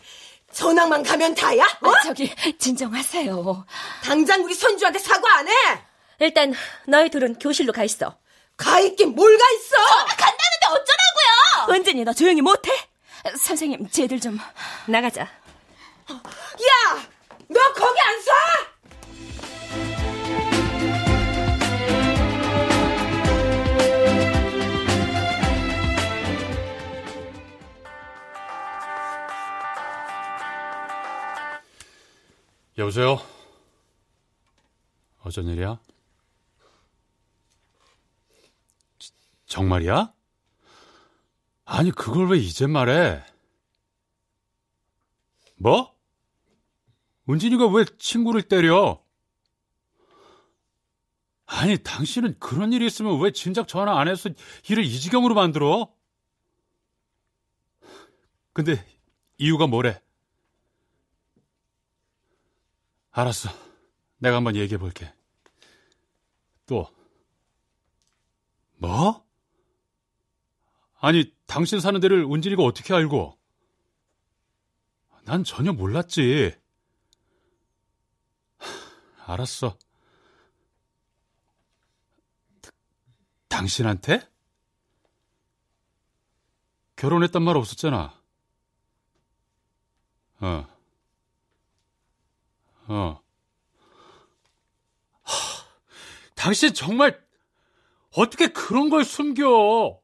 [0.52, 1.64] 전학만 가면 다야?
[1.82, 1.90] 어?
[1.90, 3.66] 아, 저기 진정하세요.
[4.04, 5.52] 당장 우리 손주한테 사과 안 해?
[6.20, 6.54] 일단
[6.86, 8.16] 너희 둘은 교실로 가 있어.
[8.56, 9.76] 가 있긴 뭘 가 있어?
[10.06, 11.74] 간다는데 어쩌라고요?
[11.76, 12.70] 은진이 너 조용히 못해?
[13.36, 14.38] 선생님, 쟤들 좀
[14.86, 15.22] 나가자.
[15.22, 15.28] 야!
[17.48, 18.30] 너 거기 안 서!
[32.78, 33.18] 여보세요?
[35.24, 35.80] 어쩐 일이야?
[39.00, 39.12] 지-
[39.46, 40.14] 정말이야?
[41.64, 43.24] 아니, 그걸 왜 이제 말해?
[45.56, 45.92] 뭐?
[47.28, 49.02] 은진이가 왜 친구를 때려?
[51.46, 54.30] 아니, 당신은 그런 일이 있으면 왜 진작 전화 안 해서
[54.68, 55.92] 일을 이 지경으로 만들어?
[58.52, 58.84] 근데
[59.36, 60.00] 이유가 뭐래?
[63.18, 63.50] 알았어.
[64.18, 65.12] 내가 한번 얘기해 볼게.
[66.66, 66.86] 또.
[68.76, 69.26] 뭐?
[71.00, 73.36] 아니, 당신 사는 데를 은진이가 어떻게 알고?
[75.24, 76.56] 난 전혀 몰랐지.
[78.58, 79.76] 하, 알았어.
[82.60, 82.70] 다-
[83.48, 84.20] 당신한테?
[86.94, 88.16] 결혼했단 말 없었잖아.
[90.40, 90.77] 어.
[92.88, 93.20] 어.
[95.22, 95.34] 하,
[96.34, 97.22] 당신 정말
[98.16, 100.00] 어떻게 그런 걸 숨겨?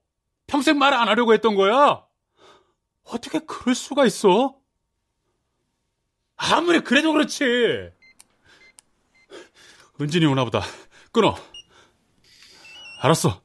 [0.47, 2.05] 평생 말 안 하려고 했던 거야?
[3.05, 4.57] 어떻게 그럴 수가 있어?
[6.37, 7.91] 아무리 그래도 그렇지.
[10.01, 10.61] 은진이 오나 보다.
[11.13, 11.35] 끊어.
[13.01, 13.43] 알았어.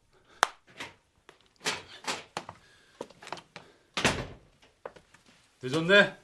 [5.61, 6.18] 늦었네.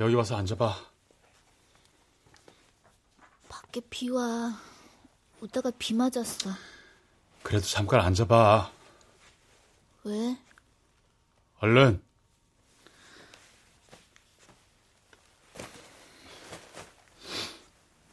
[0.00, 0.74] 여기 와서 앉아봐.
[3.50, 4.58] 밖에 비 와.
[5.42, 6.50] 오다가 비 맞았어.
[7.42, 8.72] 그래도 잠깐 앉아봐.
[10.04, 10.38] 왜?
[11.60, 12.02] 얼른.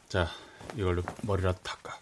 [0.08, 0.28] 자,
[0.74, 1.98] 이걸로 머리라도 닦아.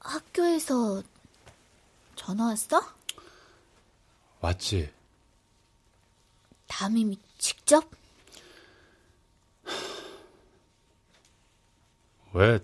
[0.00, 1.02] 학교에서
[2.16, 2.99] 전화 왔어?
[4.40, 4.92] 왔지?
[6.66, 7.90] 담임이 직접?
[12.32, 12.60] 왜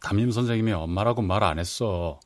[0.00, 2.20] 담임 선생님이 엄마라고 말 안 했어?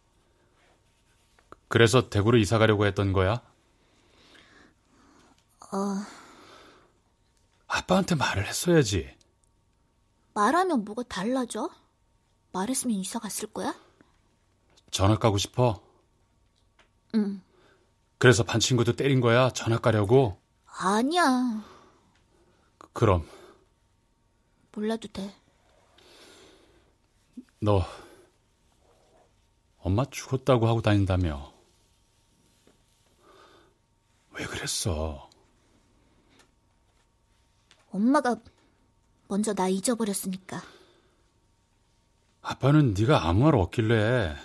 [1.69, 3.41] 그래서 대구로 이사 가려고 했던 거야?
[5.73, 5.77] 어,
[7.69, 9.17] 아빠한테 말을 했어야지.
[10.35, 11.71] 말하면 뭐가 달라져?
[12.53, 13.73] 말했으면 이사 갔을 거야?
[14.91, 15.81] 전학 가고 싶어?
[17.15, 17.41] 응.
[18.21, 19.49] 그래서 반 친구도 때린 거야?
[19.49, 20.39] 전학 가려고?
[20.67, 21.65] 아니야.
[22.93, 23.27] 그럼
[24.73, 25.35] 몰라도 돼.
[27.61, 27.83] 너
[29.79, 31.51] 엄마 죽었다고 하고 다닌다며.
[34.33, 35.31] 왜 그랬어?
[37.93, 38.37] 엄마가
[39.29, 40.63] 먼저 나 잊어버렸으니까.
[42.43, 44.37] 아빠는 네가 아무 말 없길래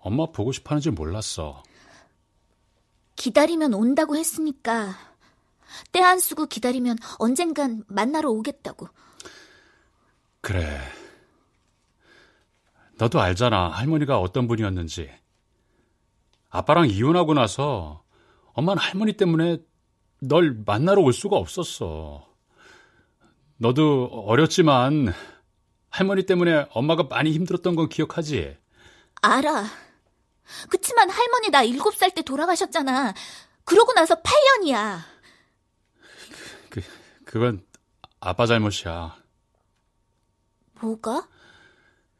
[0.00, 1.62] 엄마 보고 싶어 하는지 몰랐어.
[3.32, 4.94] 기다리면 온다고 했으니까.
[5.92, 8.88] 때 안 쓰고 기다리면 언젠간 만나러 오겠다고.
[10.40, 10.80] 그래.
[12.96, 13.68] 너도 알잖아.
[13.68, 15.10] 할머니가 어떤 분이었는지.
[16.48, 18.02] 아빠랑 이혼하고 나서
[18.54, 19.58] 엄마는 할머니 때문에
[20.22, 22.26] 널 만나러 올 수가 없었어.
[23.58, 25.12] 너도 어렸지만
[25.90, 28.56] 할머니 때문에 엄마가 많이 힘들었던 건 기억하지?
[29.20, 29.66] 알아.
[30.68, 33.14] 그치만 할머니 나 일곱 살 때 돌아가셨잖아.
[33.64, 35.00] 그러고 나서 8년이야.
[36.70, 36.80] 그,
[37.24, 37.64] 그건
[38.20, 39.16] 아빠 잘못이야.
[40.80, 41.28] 뭐가?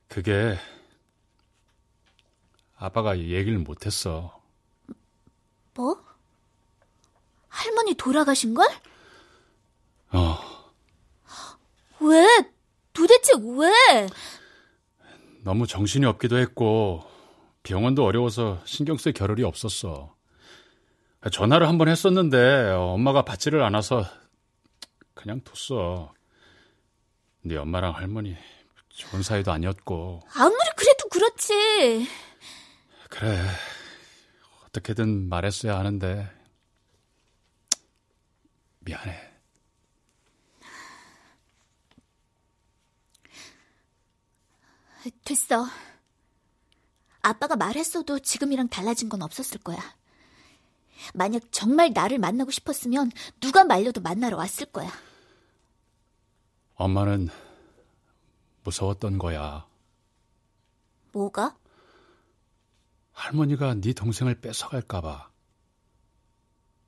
[0.09, 0.59] 그게
[2.77, 4.41] 아빠가 얘기를 못했어.
[5.75, 6.03] 뭐?
[7.49, 8.69] 할머니 돌아가신 걸?
[10.13, 10.39] 어,
[12.01, 12.27] 왜?
[12.93, 14.07] 도대체 왜?
[15.43, 17.08] 너무 정신이 없기도 했고
[17.69, 20.17] 병원도 어려워서 신경 쓸 겨를이 없었어.
[21.31, 24.07] 전화를 한 번 했었는데 엄마가 받지를 않아서
[25.13, 26.15] 그냥 뒀어.
[27.43, 28.37] 네 엄마랑 할머니
[28.89, 32.09] 좋은 사이도 아니었고 아무리 그래도 그렇지.
[33.11, 33.39] 그래
[34.67, 36.27] 어떻게든 말했어야 하는데
[38.81, 39.29] 미안해.
[45.25, 45.67] 됐어.
[47.29, 49.79] 아빠가 말했어도 지금이랑 달라진 건 없었을 거야.
[51.13, 53.11] 만약 정말 나를 만나고 싶었으면
[53.41, 54.91] 누가 말려도 만나러 왔을 거야.
[56.75, 57.29] 엄마는
[58.65, 59.67] 무서웠던 거야.
[61.13, 61.57] 뭐가?
[63.13, 65.31] 할머니가 네 동생을 뺏어갈까 봐.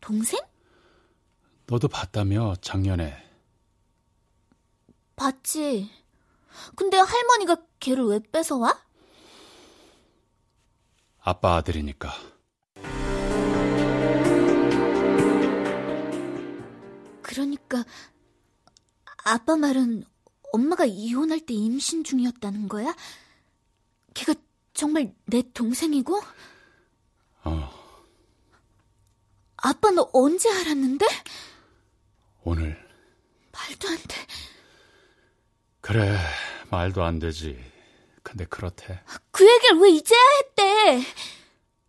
[0.01, 0.41] 동생?
[1.67, 3.29] 너도 봤다며 작년에.
[5.17, 5.91] 봤지.
[6.77, 8.90] 근데 할머니가 걔를 왜 뺏어와?
[11.21, 12.11] 아빠 아들이니까.
[17.23, 17.85] 그러니까
[19.25, 20.05] 아빠 말은
[20.53, 22.95] 엄마가 이혼할 때 임신 중이었다는 거야?
[24.15, 24.35] 걔가
[24.75, 26.21] 정말 내 동생이고?
[27.45, 27.71] 어,
[29.57, 31.07] 아빠 너 언제 알았는데?
[32.43, 32.91] 오늘.
[33.53, 34.17] 말도 안 돼.
[35.81, 36.19] 그래,
[36.71, 37.70] 말도 안 되지.
[38.31, 39.03] 근데 그렇대.
[39.33, 41.03] 그 얘기를 왜 이제야 했대?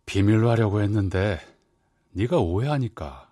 [0.06, 1.40] 비밀로 하려고 했는데
[2.10, 3.30] 네가 오해하니까.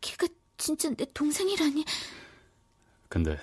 [0.00, 1.84] 걔가 진짜 내 동생이라니.
[3.10, 3.38] 근데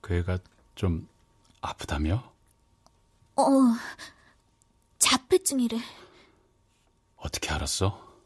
[0.00, 0.38] 그 애가
[0.74, 1.06] 좀
[1.60, 2.32] 아프다며?
[3.36, 3.42] 어,
[4.98, 5.78] 자폐증이래.
[7.16, 8.16] 어떻게 알았어?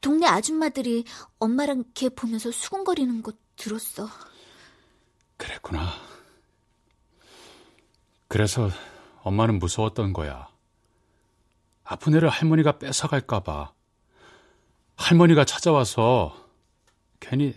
[0.00, 1.04] 동네 아줌마들이
[1.38, 4.08] 엄마랑 걔 보면서 수군거리는 거 들었어.
[5.36, 6.05] 그랬구나.
[8.28, 8.70] 그래서
[9.22, 10.48] 엄마는 무서웠던 거야.
[11.84, 13.72] 아픈 애를 할머니가 뺏어갈까봐.
[14.96, 16.48] 할머니가 찾아와서
[17.20, 17.54] 괜히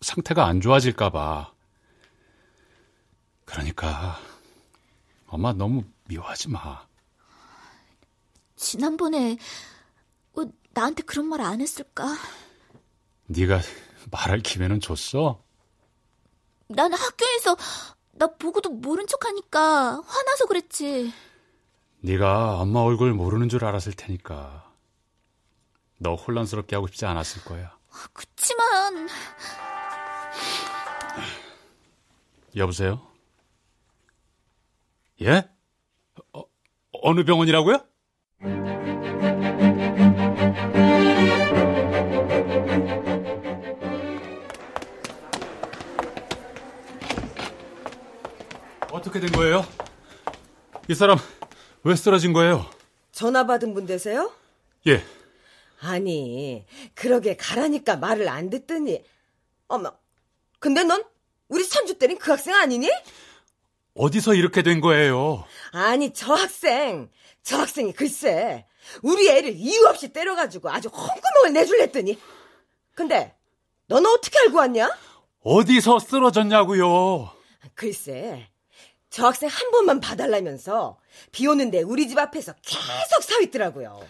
[0.00, 1.52] 상태가 안 좋아질까봐.
[3.44, 4.18] 그러니까
[5.26, 6.86] 엄마 너무 미워하지 마.
[8.56, 9.36] 지난번에
[10.34, 12.06] 왜 나한테 그런 말 안 했을까?
[13.26, 13.60] 네가
[14.10, 15.42] 말할 기회는 줬어?
[16.68, 17.56] 난 학교에서
[18.20, 21.10] 나 보고도 모른 척하니까 화나서 그랬지.
[22.00, 24.70] 네가 엄마 얼굴 모르는 줄 알았을 테니까.
[25.96, 27.74] 너 혼란스럽게 하고 싶지 않았을 거야.
[28.12, 29.08] 그치만
[32.56, 33.00] 여보세요?
[35.22, 35.48] 예?
[36.34, 36.42] 어,
[37.02, 37.78] 어느 병원이라고요?
[49.00, 49.66] 어떻게 된 거예요?
[50.88, 51.18] 이 사람
[51.84, 52.68] 왜 쓰러진 거예요?
[53.12, 54.30] 전화 받은 분 되세요?
[54.86, 55.02] 예.
[55.80, 59.02] 아니, 그러게 가라니까 말을 안 듣더니.
[59.68, 59.92] 어머,
[60.58, 61.02] 근데 넌
[61.48, 62.90] 우리 선주 때린 그 학생 아니니?
[63.94, 65.44] 어디서 이렇게 된 거예요?
[65.72, 67.10] 아니, 저 학생.
[67.42, 68.66] 저 학생이 글쎄,
[69.02, 72.18] 우리 애를 이유 없이 때려가지고 아주 헛구멍을 내줄랬더니.
[72.94, 73.34] 근데,
[73.86, 74.94] 너는 어떻게 알고 왔냐?
[75.42, 77.32] 어디서 쓰러졌냐고요?
[77.74, 78.50] 글쎄,
[79.10, 80.98] 저 학생 한 번만 봐달라면서
[81.32, 84.06] 비 오는데 우리 집 앞에서 계속 서 있더라고요.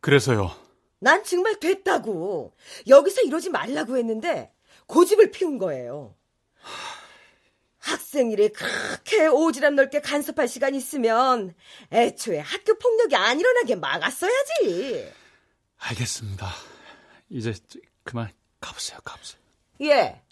[0.00, 0.54] 그래서요.
[0.98, 2.54] 난 정말 됐다고.
[2.88, 4.52] 여기서 이러지 말라고 했는데
[4.86, 6.16] 고집을 피운 거예요.
[7.78, 11.54] 학생 일에 그렇게 오지랖 넓게 간섭할 시간 있으면
[11.92, 15.12] 애초에 학교 폭력이 안 일어나게 막았어야지.
[15.78, 16.48] 알겠습니다.
[17.28, 17.52] 이제
[18.02, 19.40] 그만 가보세요, 가보세요.
[19.82, 20.23] 예.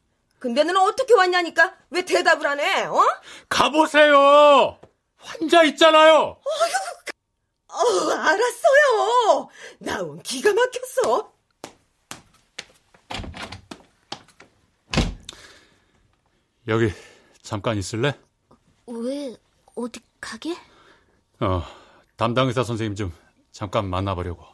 [0.43, 2.83] 근데 너는 어떻게 왔냐니까 왜 대답을 안 해?
[2.87, 3.01] 어?
[3.49, 4.77] 가보세요!
[5.17, 6.37] 환자 있잖아요!
[7.69, 9.49] 어, 알았어요.
[9.79, 11.33] 나온 기가 막혔어.
[16.67, 16.93] 여기
[17.41, 18.19] 잠깐 있을래?
[18.89, 19.37] 왜
[19.77, 20.57] 어디 가게?
[21.39, 21.63] 어,
[22.17, 23.13] 담당 의사 선생님 좀
[23.53, 24.45] 잠깐 만나보려고.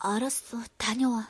[0.00, 1.26] 알았어, 다녀와.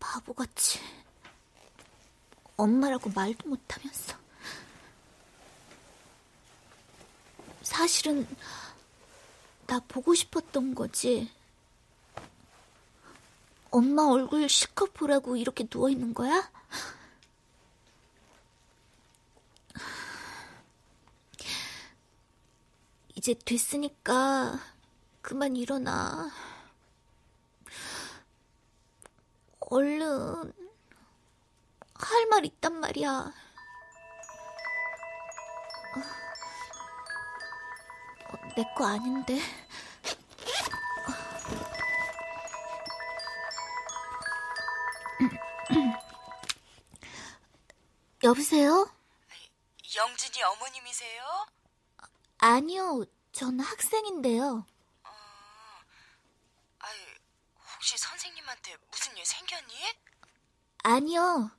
[0.00, 0.78] 바보같이
[2.62, 4.16] 엄마라고 말도 못하면서
[7.62, 8.26] 사실은
[9.66, 11.28] 나 보고 싶었던 거지.
[13.70, 16.52] 엄마 얼굴 실컷 보라고 이렇게 누워있는 거야?
[23.16, 24.60] 이제 됐으니까
[25.20, 26.30] 그만 일어나.
[29.60, 30.61] 얼른
[32.02, 33.32] 할 말 있단 말이야.
[38.28, 39.38] 어, 내거 아닌데.
[48.24, 48.90] 여보세요?
[49.94, 51.46] 영진이 어머님이세요?
[52.38, 54.64] 아니요, 전 학생인데요.
[56.78, 56.98] 아이,
[57.74, 59.74] 혹시 선생님한테 무슨 일 생겼니?
[60.84, 61.50] 아니요.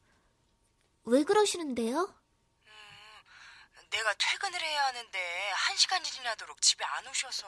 [1.06, 2.14] 왜 그러시는데요?
[3.90, 7.48] 내가 퇴근을 해야 하는데 한 시간이 지나도록 집에 안 오셔서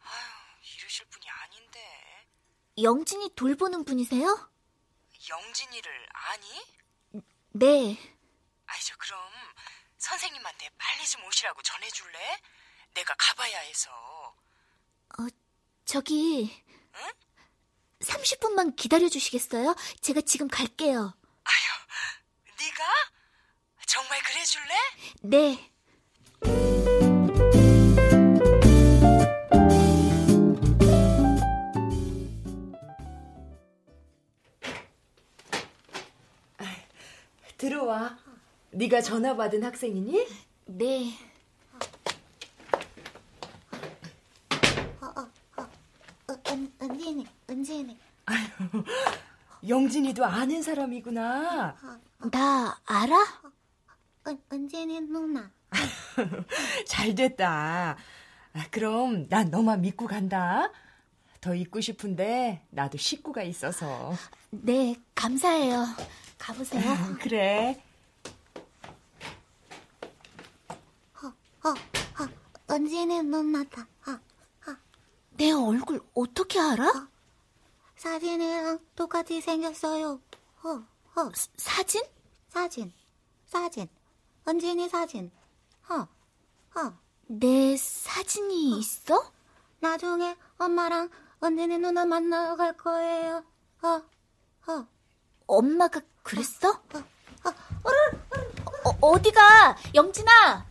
[0.00, 2.26] 아휴 이러실 분이 아닌데
[2.82, 4.50] 영진이 돌보는 분이세요?
[5.28, 6.66] 영진이를 아니?
[7.52, 8.14] 네.
[8.66, 9.18] 아이 저 그럼
[9.96, 12.40] 선생님한테 빨리 좀 오시라고 전해줄래?
[12.92, 13.90] 내가 가봐야 해서
[15.18, 15.26] 어,
[15.86, 16.62] 저기
[18.00, 19.74] 30분만 기다려 주시겠어요?
[20.02, 21.14] 제가 지금 갈게요.
[22.64, 22.82] 네가?
[23.86, 24.74] 정말 그래줄래?
[25.22, 25.70] 네.
[37.58, 38.18] 들어와.
[38.70, 40.26] 네가 전화 받은 학생이니?
[40.66, 41.18] 네.
[46.82, 47.98] 은진이, 은진이.
[49.66, 51.76] 영진이도 아는 사람이구나.
[52.30, 53.16] 나 알아?
[54.26, 55.50] 은, 은진이 누나.
[56.86, 57.96] 잘 됐다.
[58.54, 60.70] 아, 그럼 난 너만 믿고 간다.
[61.40, 64.14] 더 있고 싶은데 나도 식구가 있어서.
[64.50, 65.84] 네, 감사해요.
[66.38, 66.82] 가보세요.
[67.20, 67.82] 그래.
[71.22, 72.28] 어, 어,
[72.70, 73.82] 은진이 누나다.
[74.06, 74.76] 어, 어.
[75.36, 77.08] 내 얼굴 어떻게 알아?
[77.96, 80.20] 사진이랑 똑같이 생겼어요.
[80.62, 80.68] 어,
[81.20, 81.30] 어.
[81.56, 82.02] 사진?
[82.54, 82.92] 사진,
[83.46, 83.88] 사진.
[84.46, 85.32] 은진이 사진.
[85.88, 86.06] 어,
[86.78, 86.98] 어.
[87.26, 89.32] 내 사진이 있어?
[89.80, 91.10] 나중에 엄마랑
[91.42, 93.44] 은진이 누나 만나러 갈 거예요.
[93.82, 94.02] 어,
[94.70, 94.86] 어.
[95.48, 96.70] 엄마가 그랬어?
[96.70, 96.98] 어,
[97.44, 97.90] 어,
[98.84, 99.76] 어, 어디가?
[99.92, 100.66] 영진아!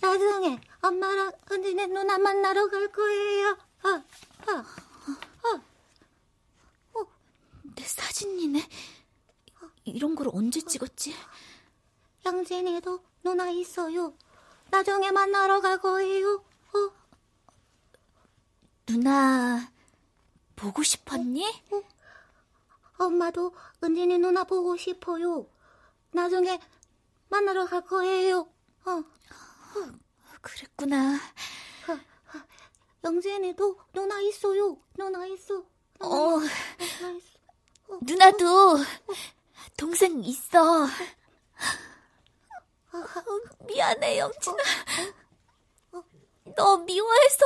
[0.00, 3.58] 나중에 엄마랑 은진이 누나 만나러 갈 거예요.
[3.82, 4.04] 아.
[4.46, 4.83] 어,
[7.74, 8.68] 내 사진이네.
[9.84, 11.14] 이런 걸 언제 찍었지?
[12.24, 14.16] 양진이도 누나 있어요.
[14.70, 16.36] 나중에 만나러 갈 거예요.
[16.36, 16.92] 어?
[18.86, 19.70] 누나
[20.56, 21.46] 보고 싶었니?
[21.70, 21.82] 어?
[22.98, 25.46] 엄마도 은진이 누나 보고 싶어요.
[26.12, 26.60] 나중에
[27.28, 28.48] 만나러 갈 거예요.
[28.86, 29.04] 어.
[30.40, 31.18] 그랬구나.
[33.02, 34.78] 영진이도 누나 있어요.
[34.96, 35.58] 누나 있어.
[36.00, 37.33] 어, 누나 있어.
[37.88, 37.98] 어.
[38.02, 38.78] 누나도
[39.76, 40.84] 동생 있어.
[40.84, 40.88] 어,
[43.66, 44.56] 미안해, 영진아.
[46.56, 47.44] 너 미워해서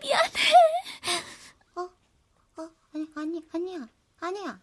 [0.00, 0.30] 미안해.
[1.76, 1.90] 어,
[2.56, 3.88] 어, 아니, 아니, 아니야.
[4.20, 4.60] 아니야.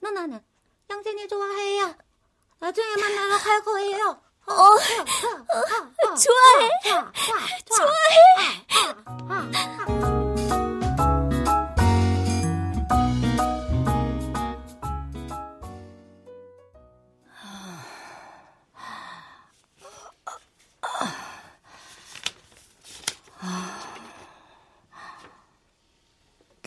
[0.00, 0.42] 누나는
[0.88, 1.94] 영진이 좋아해요.
[2.58, 4.20] 나중에 만나러 갈 거예요.
[4.46, 4.78] 어, 어,
[6.16, 6.70] 좋아해.
[7.66, 8.20] 좋아해.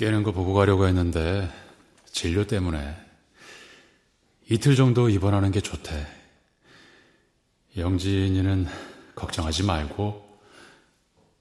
[0.04, 1.49] 깨는 거 보고 가려고 했는데
[2.12, 2.93] 진료 때문에
[4.49, 6.06] 이틀 정도 입원하는 게 좋대.
[7.78, 8.68] 영진이는
[9.16, 10.39] 걱정하지 말고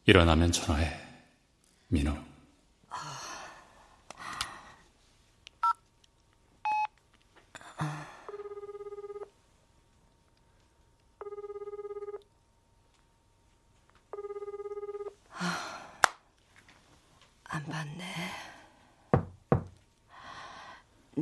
[0.06, 0.96] 일어나면 전화해.
[1.88, 2.16] 민호.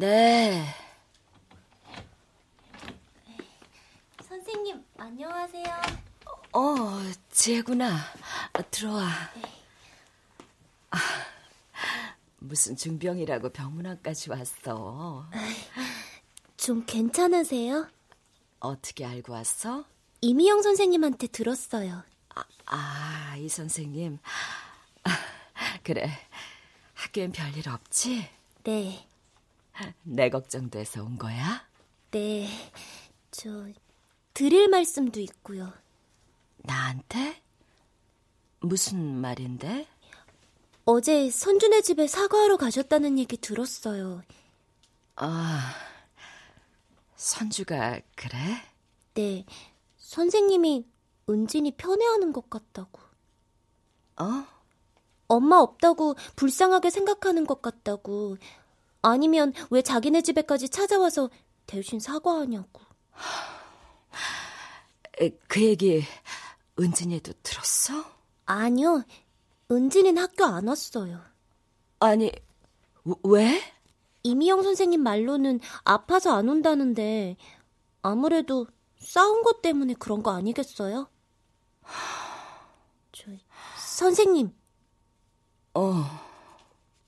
[0.01, 0.64] 네.
[4.26, 5.66] 선생님, 안녕하세요.
[6.55, 7.96] 어, 지혜구나.
[8.55, 9.07] 어, 들어와.
[10.90, 10.98] 아,
[12.38, 15.26] 무슨 중병이라고 병문안까지 왔어.
[16.57, 17.86] 좀 괜찮으세요?
[18.59, 19.84] 어떻게 알고 왔어?
[20.22, 22.05] 이미영 선생님한테 들었어요.
[22.34, 24.18] 아, 아, 이 선생님.
[25.05, 25.11] 아,
[25.84, 26.09] 그래.
[26.94, 28.30] 학교엔 별일 없지?
[28.64, 29.07] 네,
[30.03, 31.66] 내 걱정돼서 온 거야?
[32.11, 32.49] 네.
[33.31, 33.66] 저,
[34.35, 35.72] 드릴 말씀도 있고요.
[36.59, 37.43] 나한테?
[38.61, 39.89] 무슨 말인데?
[40.85, 44.22] 어제 선준의 집에 사과하러 가셨다는 얘기 들었어요.
[45.16, 45.74] 아,
[47.16, 48.39] 선주가 그래?
[49.14, 49.45] 네,
[49.99, 50.87] 선생님이
[51.28, 53.01] 은진이 편애하는 것 같다고.
[54.16, 54.47] 어?
[55.28, 58.37] 엄마 없다고 불쌍하게 생각하는 것 같다고.
[59.03, 61.30] 아니면 왜 자기네 집에까지 찾아와서
[61.66, 62.80] 대신 사과하냐고.
[65.20, 66.05] 에, 그 얘기
[66.78, 68.05] 은진이도 들었어?
[68.46, 69.05] 아니요,
[69.70, 71.20] 은진이는 학교 안 왔어요.
[72.01, 72.32] 아니,
[73.22, 73.61] 왜?
[74.22, 77.36] 이미영 선생님 말로는 아파서 안 온다는데
[78.03, 78.66] 아무래도
[78.98, 81.09] 싸운 것 때문에 그런 거 아니겠어요?
[83.12, 83.30] 저,
[83.78, 84.55] 선생님.
[85.74, 86.30] 어.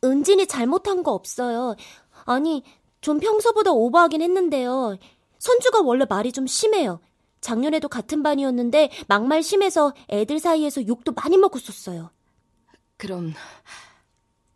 [0.05, 1.76] 은진이 잘못한 거 없어요.
[2.24, 2.62] 아니,
[3.00, 4.96] 좀 평소보다 오버하긴 했는데요.
[5.38, 7.00] 선주가 원래 말이 좀 심해요.
[7.40, 12.11] 작년에도 같은 반이었는데 막말 심해서 애들 사이에서 욕도 많이 먹었었어요.
[12.96, 13.34] 그럼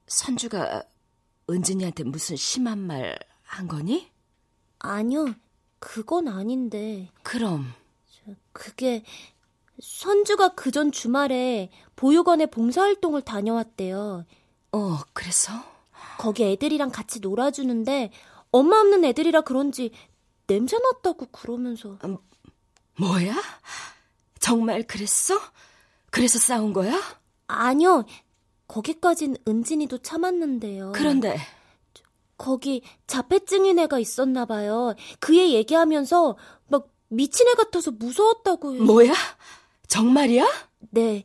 [0.07, 0.85] 선주가
[1.51, 4.11] 은진이한테 무슨 심한 말 한 거니?
[4.81, 5.27] 아니요,
[5.79, 7.11] 그건 아닌데.
[7.23, 7.73] 그럼
[8.53, 9.03] 그게
[9.81, 14.25] 선주가 그 전 주말에 보육원에 봉사활동을 다녀왔대요.
[14.77, 15.53] 어, 그래서?
[16.19, 18.11] 거기 애들이랑 같이 놀아주는데
[18.51, 19.91] 엄마 없는 애들이라 그런지
[20.47, 21.99] 냄새 났다고 그러면서.
[22.05, 22.19] 음,
[22.99, 23.35] 뭐야?
[24.39, 25.41] 정말 그랬어?
[26.11, 27.01] 그래서 싸운 거야?
[27.47, 28.05] 아니요.
[28.69, 30.93] 거기까진 은진이도 참았는데요.
[30.95, 31.39] 그런데
[32.37, 34.95] 거기 자폐증인 애가 있었나 봐요.
[35.21, 36.37] 그애 얘기하면서
[36.69, 38.83] 막 미친 애 같아서 무서웠다고 해요.
[38.83, 39.15] 뭐야?
[39.89, 40.47] 정말이야?
[40.91, 41.25] 네.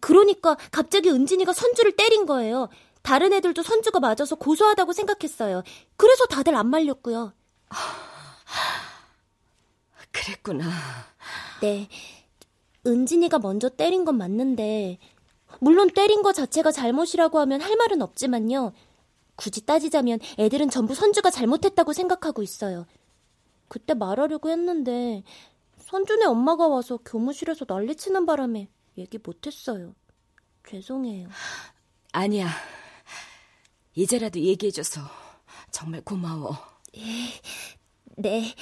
[0.00, 2.68] 그러니까 갑자기 은진이가 선주를 때린 거예요.
[3.06, 5.62] 다른 애들도 선주가 맞아서 고소하다고 생각했어요.
[5.96, 7.32] 그래서 다들 안 말렸고요.
[10.10, 10.64] 그랬구나.
[11.62, 11.88] 네.
[12.84, 14.98] 은진이가 먼저 때린 건 맞는데
[15.60, 18.72] 물론 때린 거 자체가 잘못이라고 하면 할 말은 없지만요.
[19.36, 22.86] 굳이 따지자면 애들은 전부 선주가 잘못했다고 생각하고 있어요.
[23.68, 25.22] 그때 말하려고 했는데
[25.78, 29.94] 선준의 엄마가 와서 교무실에서 난리치는 바람에 얘기 못했어요.
[30.68, 31.28] 죄송해요.
[32.10, 32.48] 아니야.
[33.96, 35.00] 이제라도 얘기해줘서
[35.72, 36.56] 정말 고마워.
[36.96, 37.02] 예,
[38.16, 38.54] 네.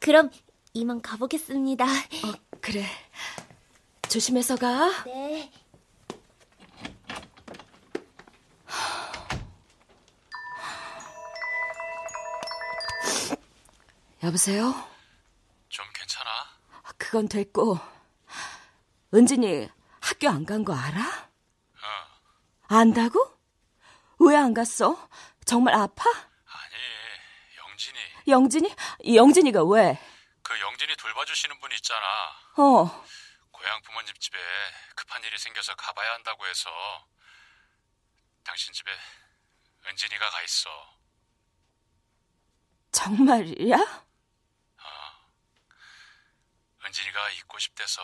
[0.00, 0.30] 그럼
[0.72, 1.84] 이만 가보겠습니다.
[1.84, 2.84] 어, 그래.
[4.08, 5.04] 조심해서 가.
[5.04, 5.52] 네.
[14.22, 14.74] 여보세요?
[15.68, 16.30] 좀 괜찮아?
[16.98, 17.78] 그건 됐고.
[19.14, 19.68] 은진이
[20.00, 21.00] 학교 안 간 거 알아?
[21.02, 21.86] 어.
[22.68, 23.39] 안다고?
[24.20, 25.08] 왜 안 갔어?
[25.46, 26.08] 정말 아파?
[26.10, 26.74] 아니,
[27.56, 27.98] 영진이.
[28.28, 28.74] 영진이?
[29.16, 29.98] 영진이가 왜?
[30.42, 32.06] 그 영진이 돌봐주시는 분 있잖아.
[32.58, 33.04] 어,
[33.50, 34.38] 고향 부모님 집에
[34.94, 36.70] 급한 일이 생겨서 가봐야 한다고 해서
[38.44, 38.90] 당신 집에
[39.88, 40.70] 은진이가 가 있어.
[42.92, 44.10] 정말이야?
[46.84, 48.02] 은진이가 있고 싶대서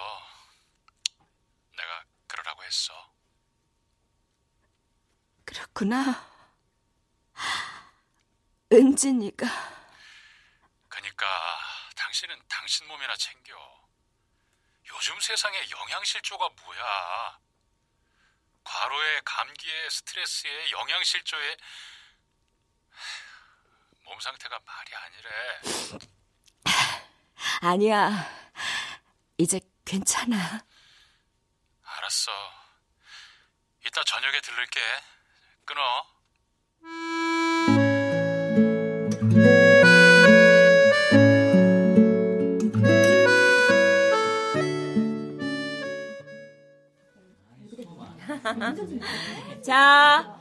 [1.77, 2.93] 내가 그러라고 했어.
[5.57, 6.23] 그렇구나.
[8.71, 9.47] 은진이가.
[10.89, 11.27] 그니까
[11.97, 13.55] 당신은 당신 몸이나 챙겨.
[14.89, 17.39] 요즘 세상에 영양실조가 뭐야?
[18.65, 21.57] 과로에 감기에 스트레스에 영양실조에
[24.05, 25.61] 몸 상태가 말이 아니래.
[27.63, 28.11] 아니야.
[29.39, 30.65] 이제 괜찮아.
[31.83, 32.33] 알았어.
[33.87, 34.81] 이따 저녁에 들를게.
[35.67, 35.83] 끊어.
[49.63, 50.41] 자,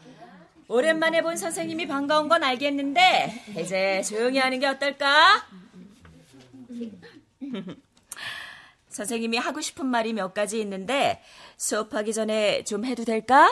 [0.67, 5.47] 오랜만에 본 선생님이 반가운 건 알겠는데, 이제 조용히 하는 게 어떨까?
[8.89, 11.23] 선생님이 하고 싶은 말이 몇 가지 있는데,
[11.57, 13.49] 수업하기 전에 좀 해도 될까?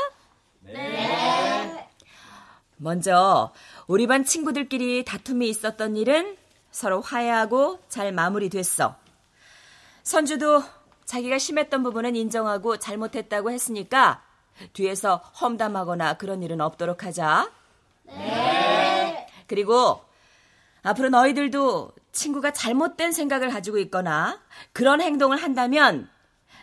[0.61, 1.52] 네.
[2.83, 3.53] 먼저,
[3.87, 6.35] 우리 반 친구들끼리 다툼이 있었던 일은
[6.69, 8.95] 서로 화해하고 잘 마무리됐어.
[10.03, 10.61] 선주도
[11.05, 14.21] 자기가 심했던 부분은 인정하고 잘못했다고 했으니까
[14.73, 17.49] 뒤에서 험담하거나 그런 일은 없도록 하자.
[18.03, 19.27] 네.
[19.47, 20.03] 그리고
[20.81, 24.41] 앞으로 너희들도 친구가 잘못된 생각을 가지고 있거나
[24.73, 26.09] 그런 행동을 한다면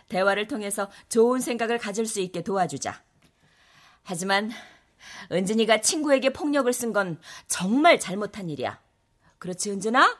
[0.07, 3.01] 대화를 통해서 좋은 생각을 가질 수 있게 도와주자.
[4.03, 4.51] 하지만
[5.31, 8.79] 은진이가 친구에게 폭력을 쓴 건 정말 잘못한 일이야.
[9.39, 10.17] 그렇지, 은진아?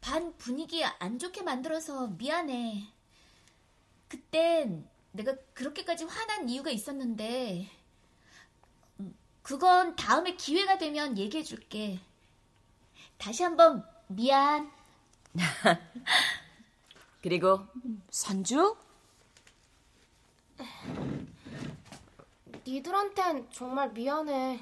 [0.00, 2.86] 반 분위기 안 좋게 만들어서 미안해.
[4.08, 7.68] 그땐 내가 그렇게까지 화난 이유가 있었는데,
[9.00, 11.98] 음, 그건 다음에 기회가 되면 얘기해 줄게.
[13.18, 14.70] 다시 한번 미안.
[17.22, 17.66] 그리고
[18.10, 18.76] 선주?
[22.66, 24.60] 니들한텐 정말 미안해.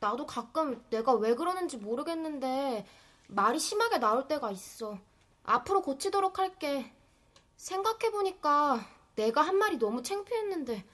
[0.00, 2.86] 나도 가끔 내가 왜 그러는지 모르겠는데
[3.28, 4.98] 말이 심하게 나올 때가 있어.
[5.44, 6.90] 앞으로 고치도록 할게.
[7.56, 10.84] 생각해보니까 내가 한 말이 너무 창피했는데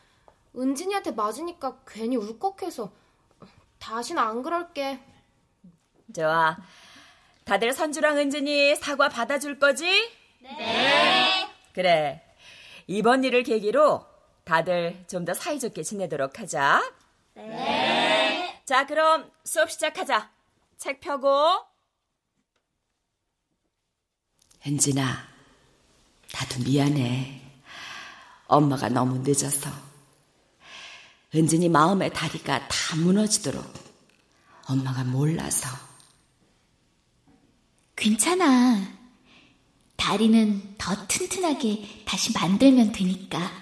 [0.56, 2.90] 은진이한테 맞으니까 괜히 울컥해서
[3.78, 5.00] 다신 안 그럴게.
[6.14, 6.56] 좋아.
[7.44, 9.86] 다들 선주랑 은진이 사과 받아줄 거지?
[10.40, 11.48] 네.
[11.72, 12.22] 그래.
[12.86, 14.09] 이번 일을 계기로
[14.50, 16.82] 다들 좀 더 사이좋게 지내도록 하자.
[17.36, 18.60] 네.
[18.64, 20.28] 자, 그럼 수업 시작하자.
[20.76, 21.28] 책 펴고.
[24.66, 25.28] 은진아,
[26.32, 27.40] 나도 미안해.
[28.48, 29.70] 엄마가 너무 늦어서.
[31.32, 33.64] 은진이 마음의 다리가 다 무너지도록
[34.66, 35.68] 엄마가 몰라서.
[37.94, 38.98] 괜찮아.
[39.96, 43.59] 다리는 더 튼튼하게 다시 만들면 되니까.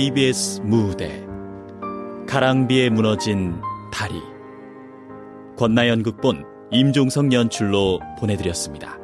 [0.00, 1.26] KBS 무대
[2.26, 3.60] 가랑비에 무너진
[3.92, 4.14] 다리
[5.58, 8.99] 권나연 극본 임종석 연출로 보내드렸습니다.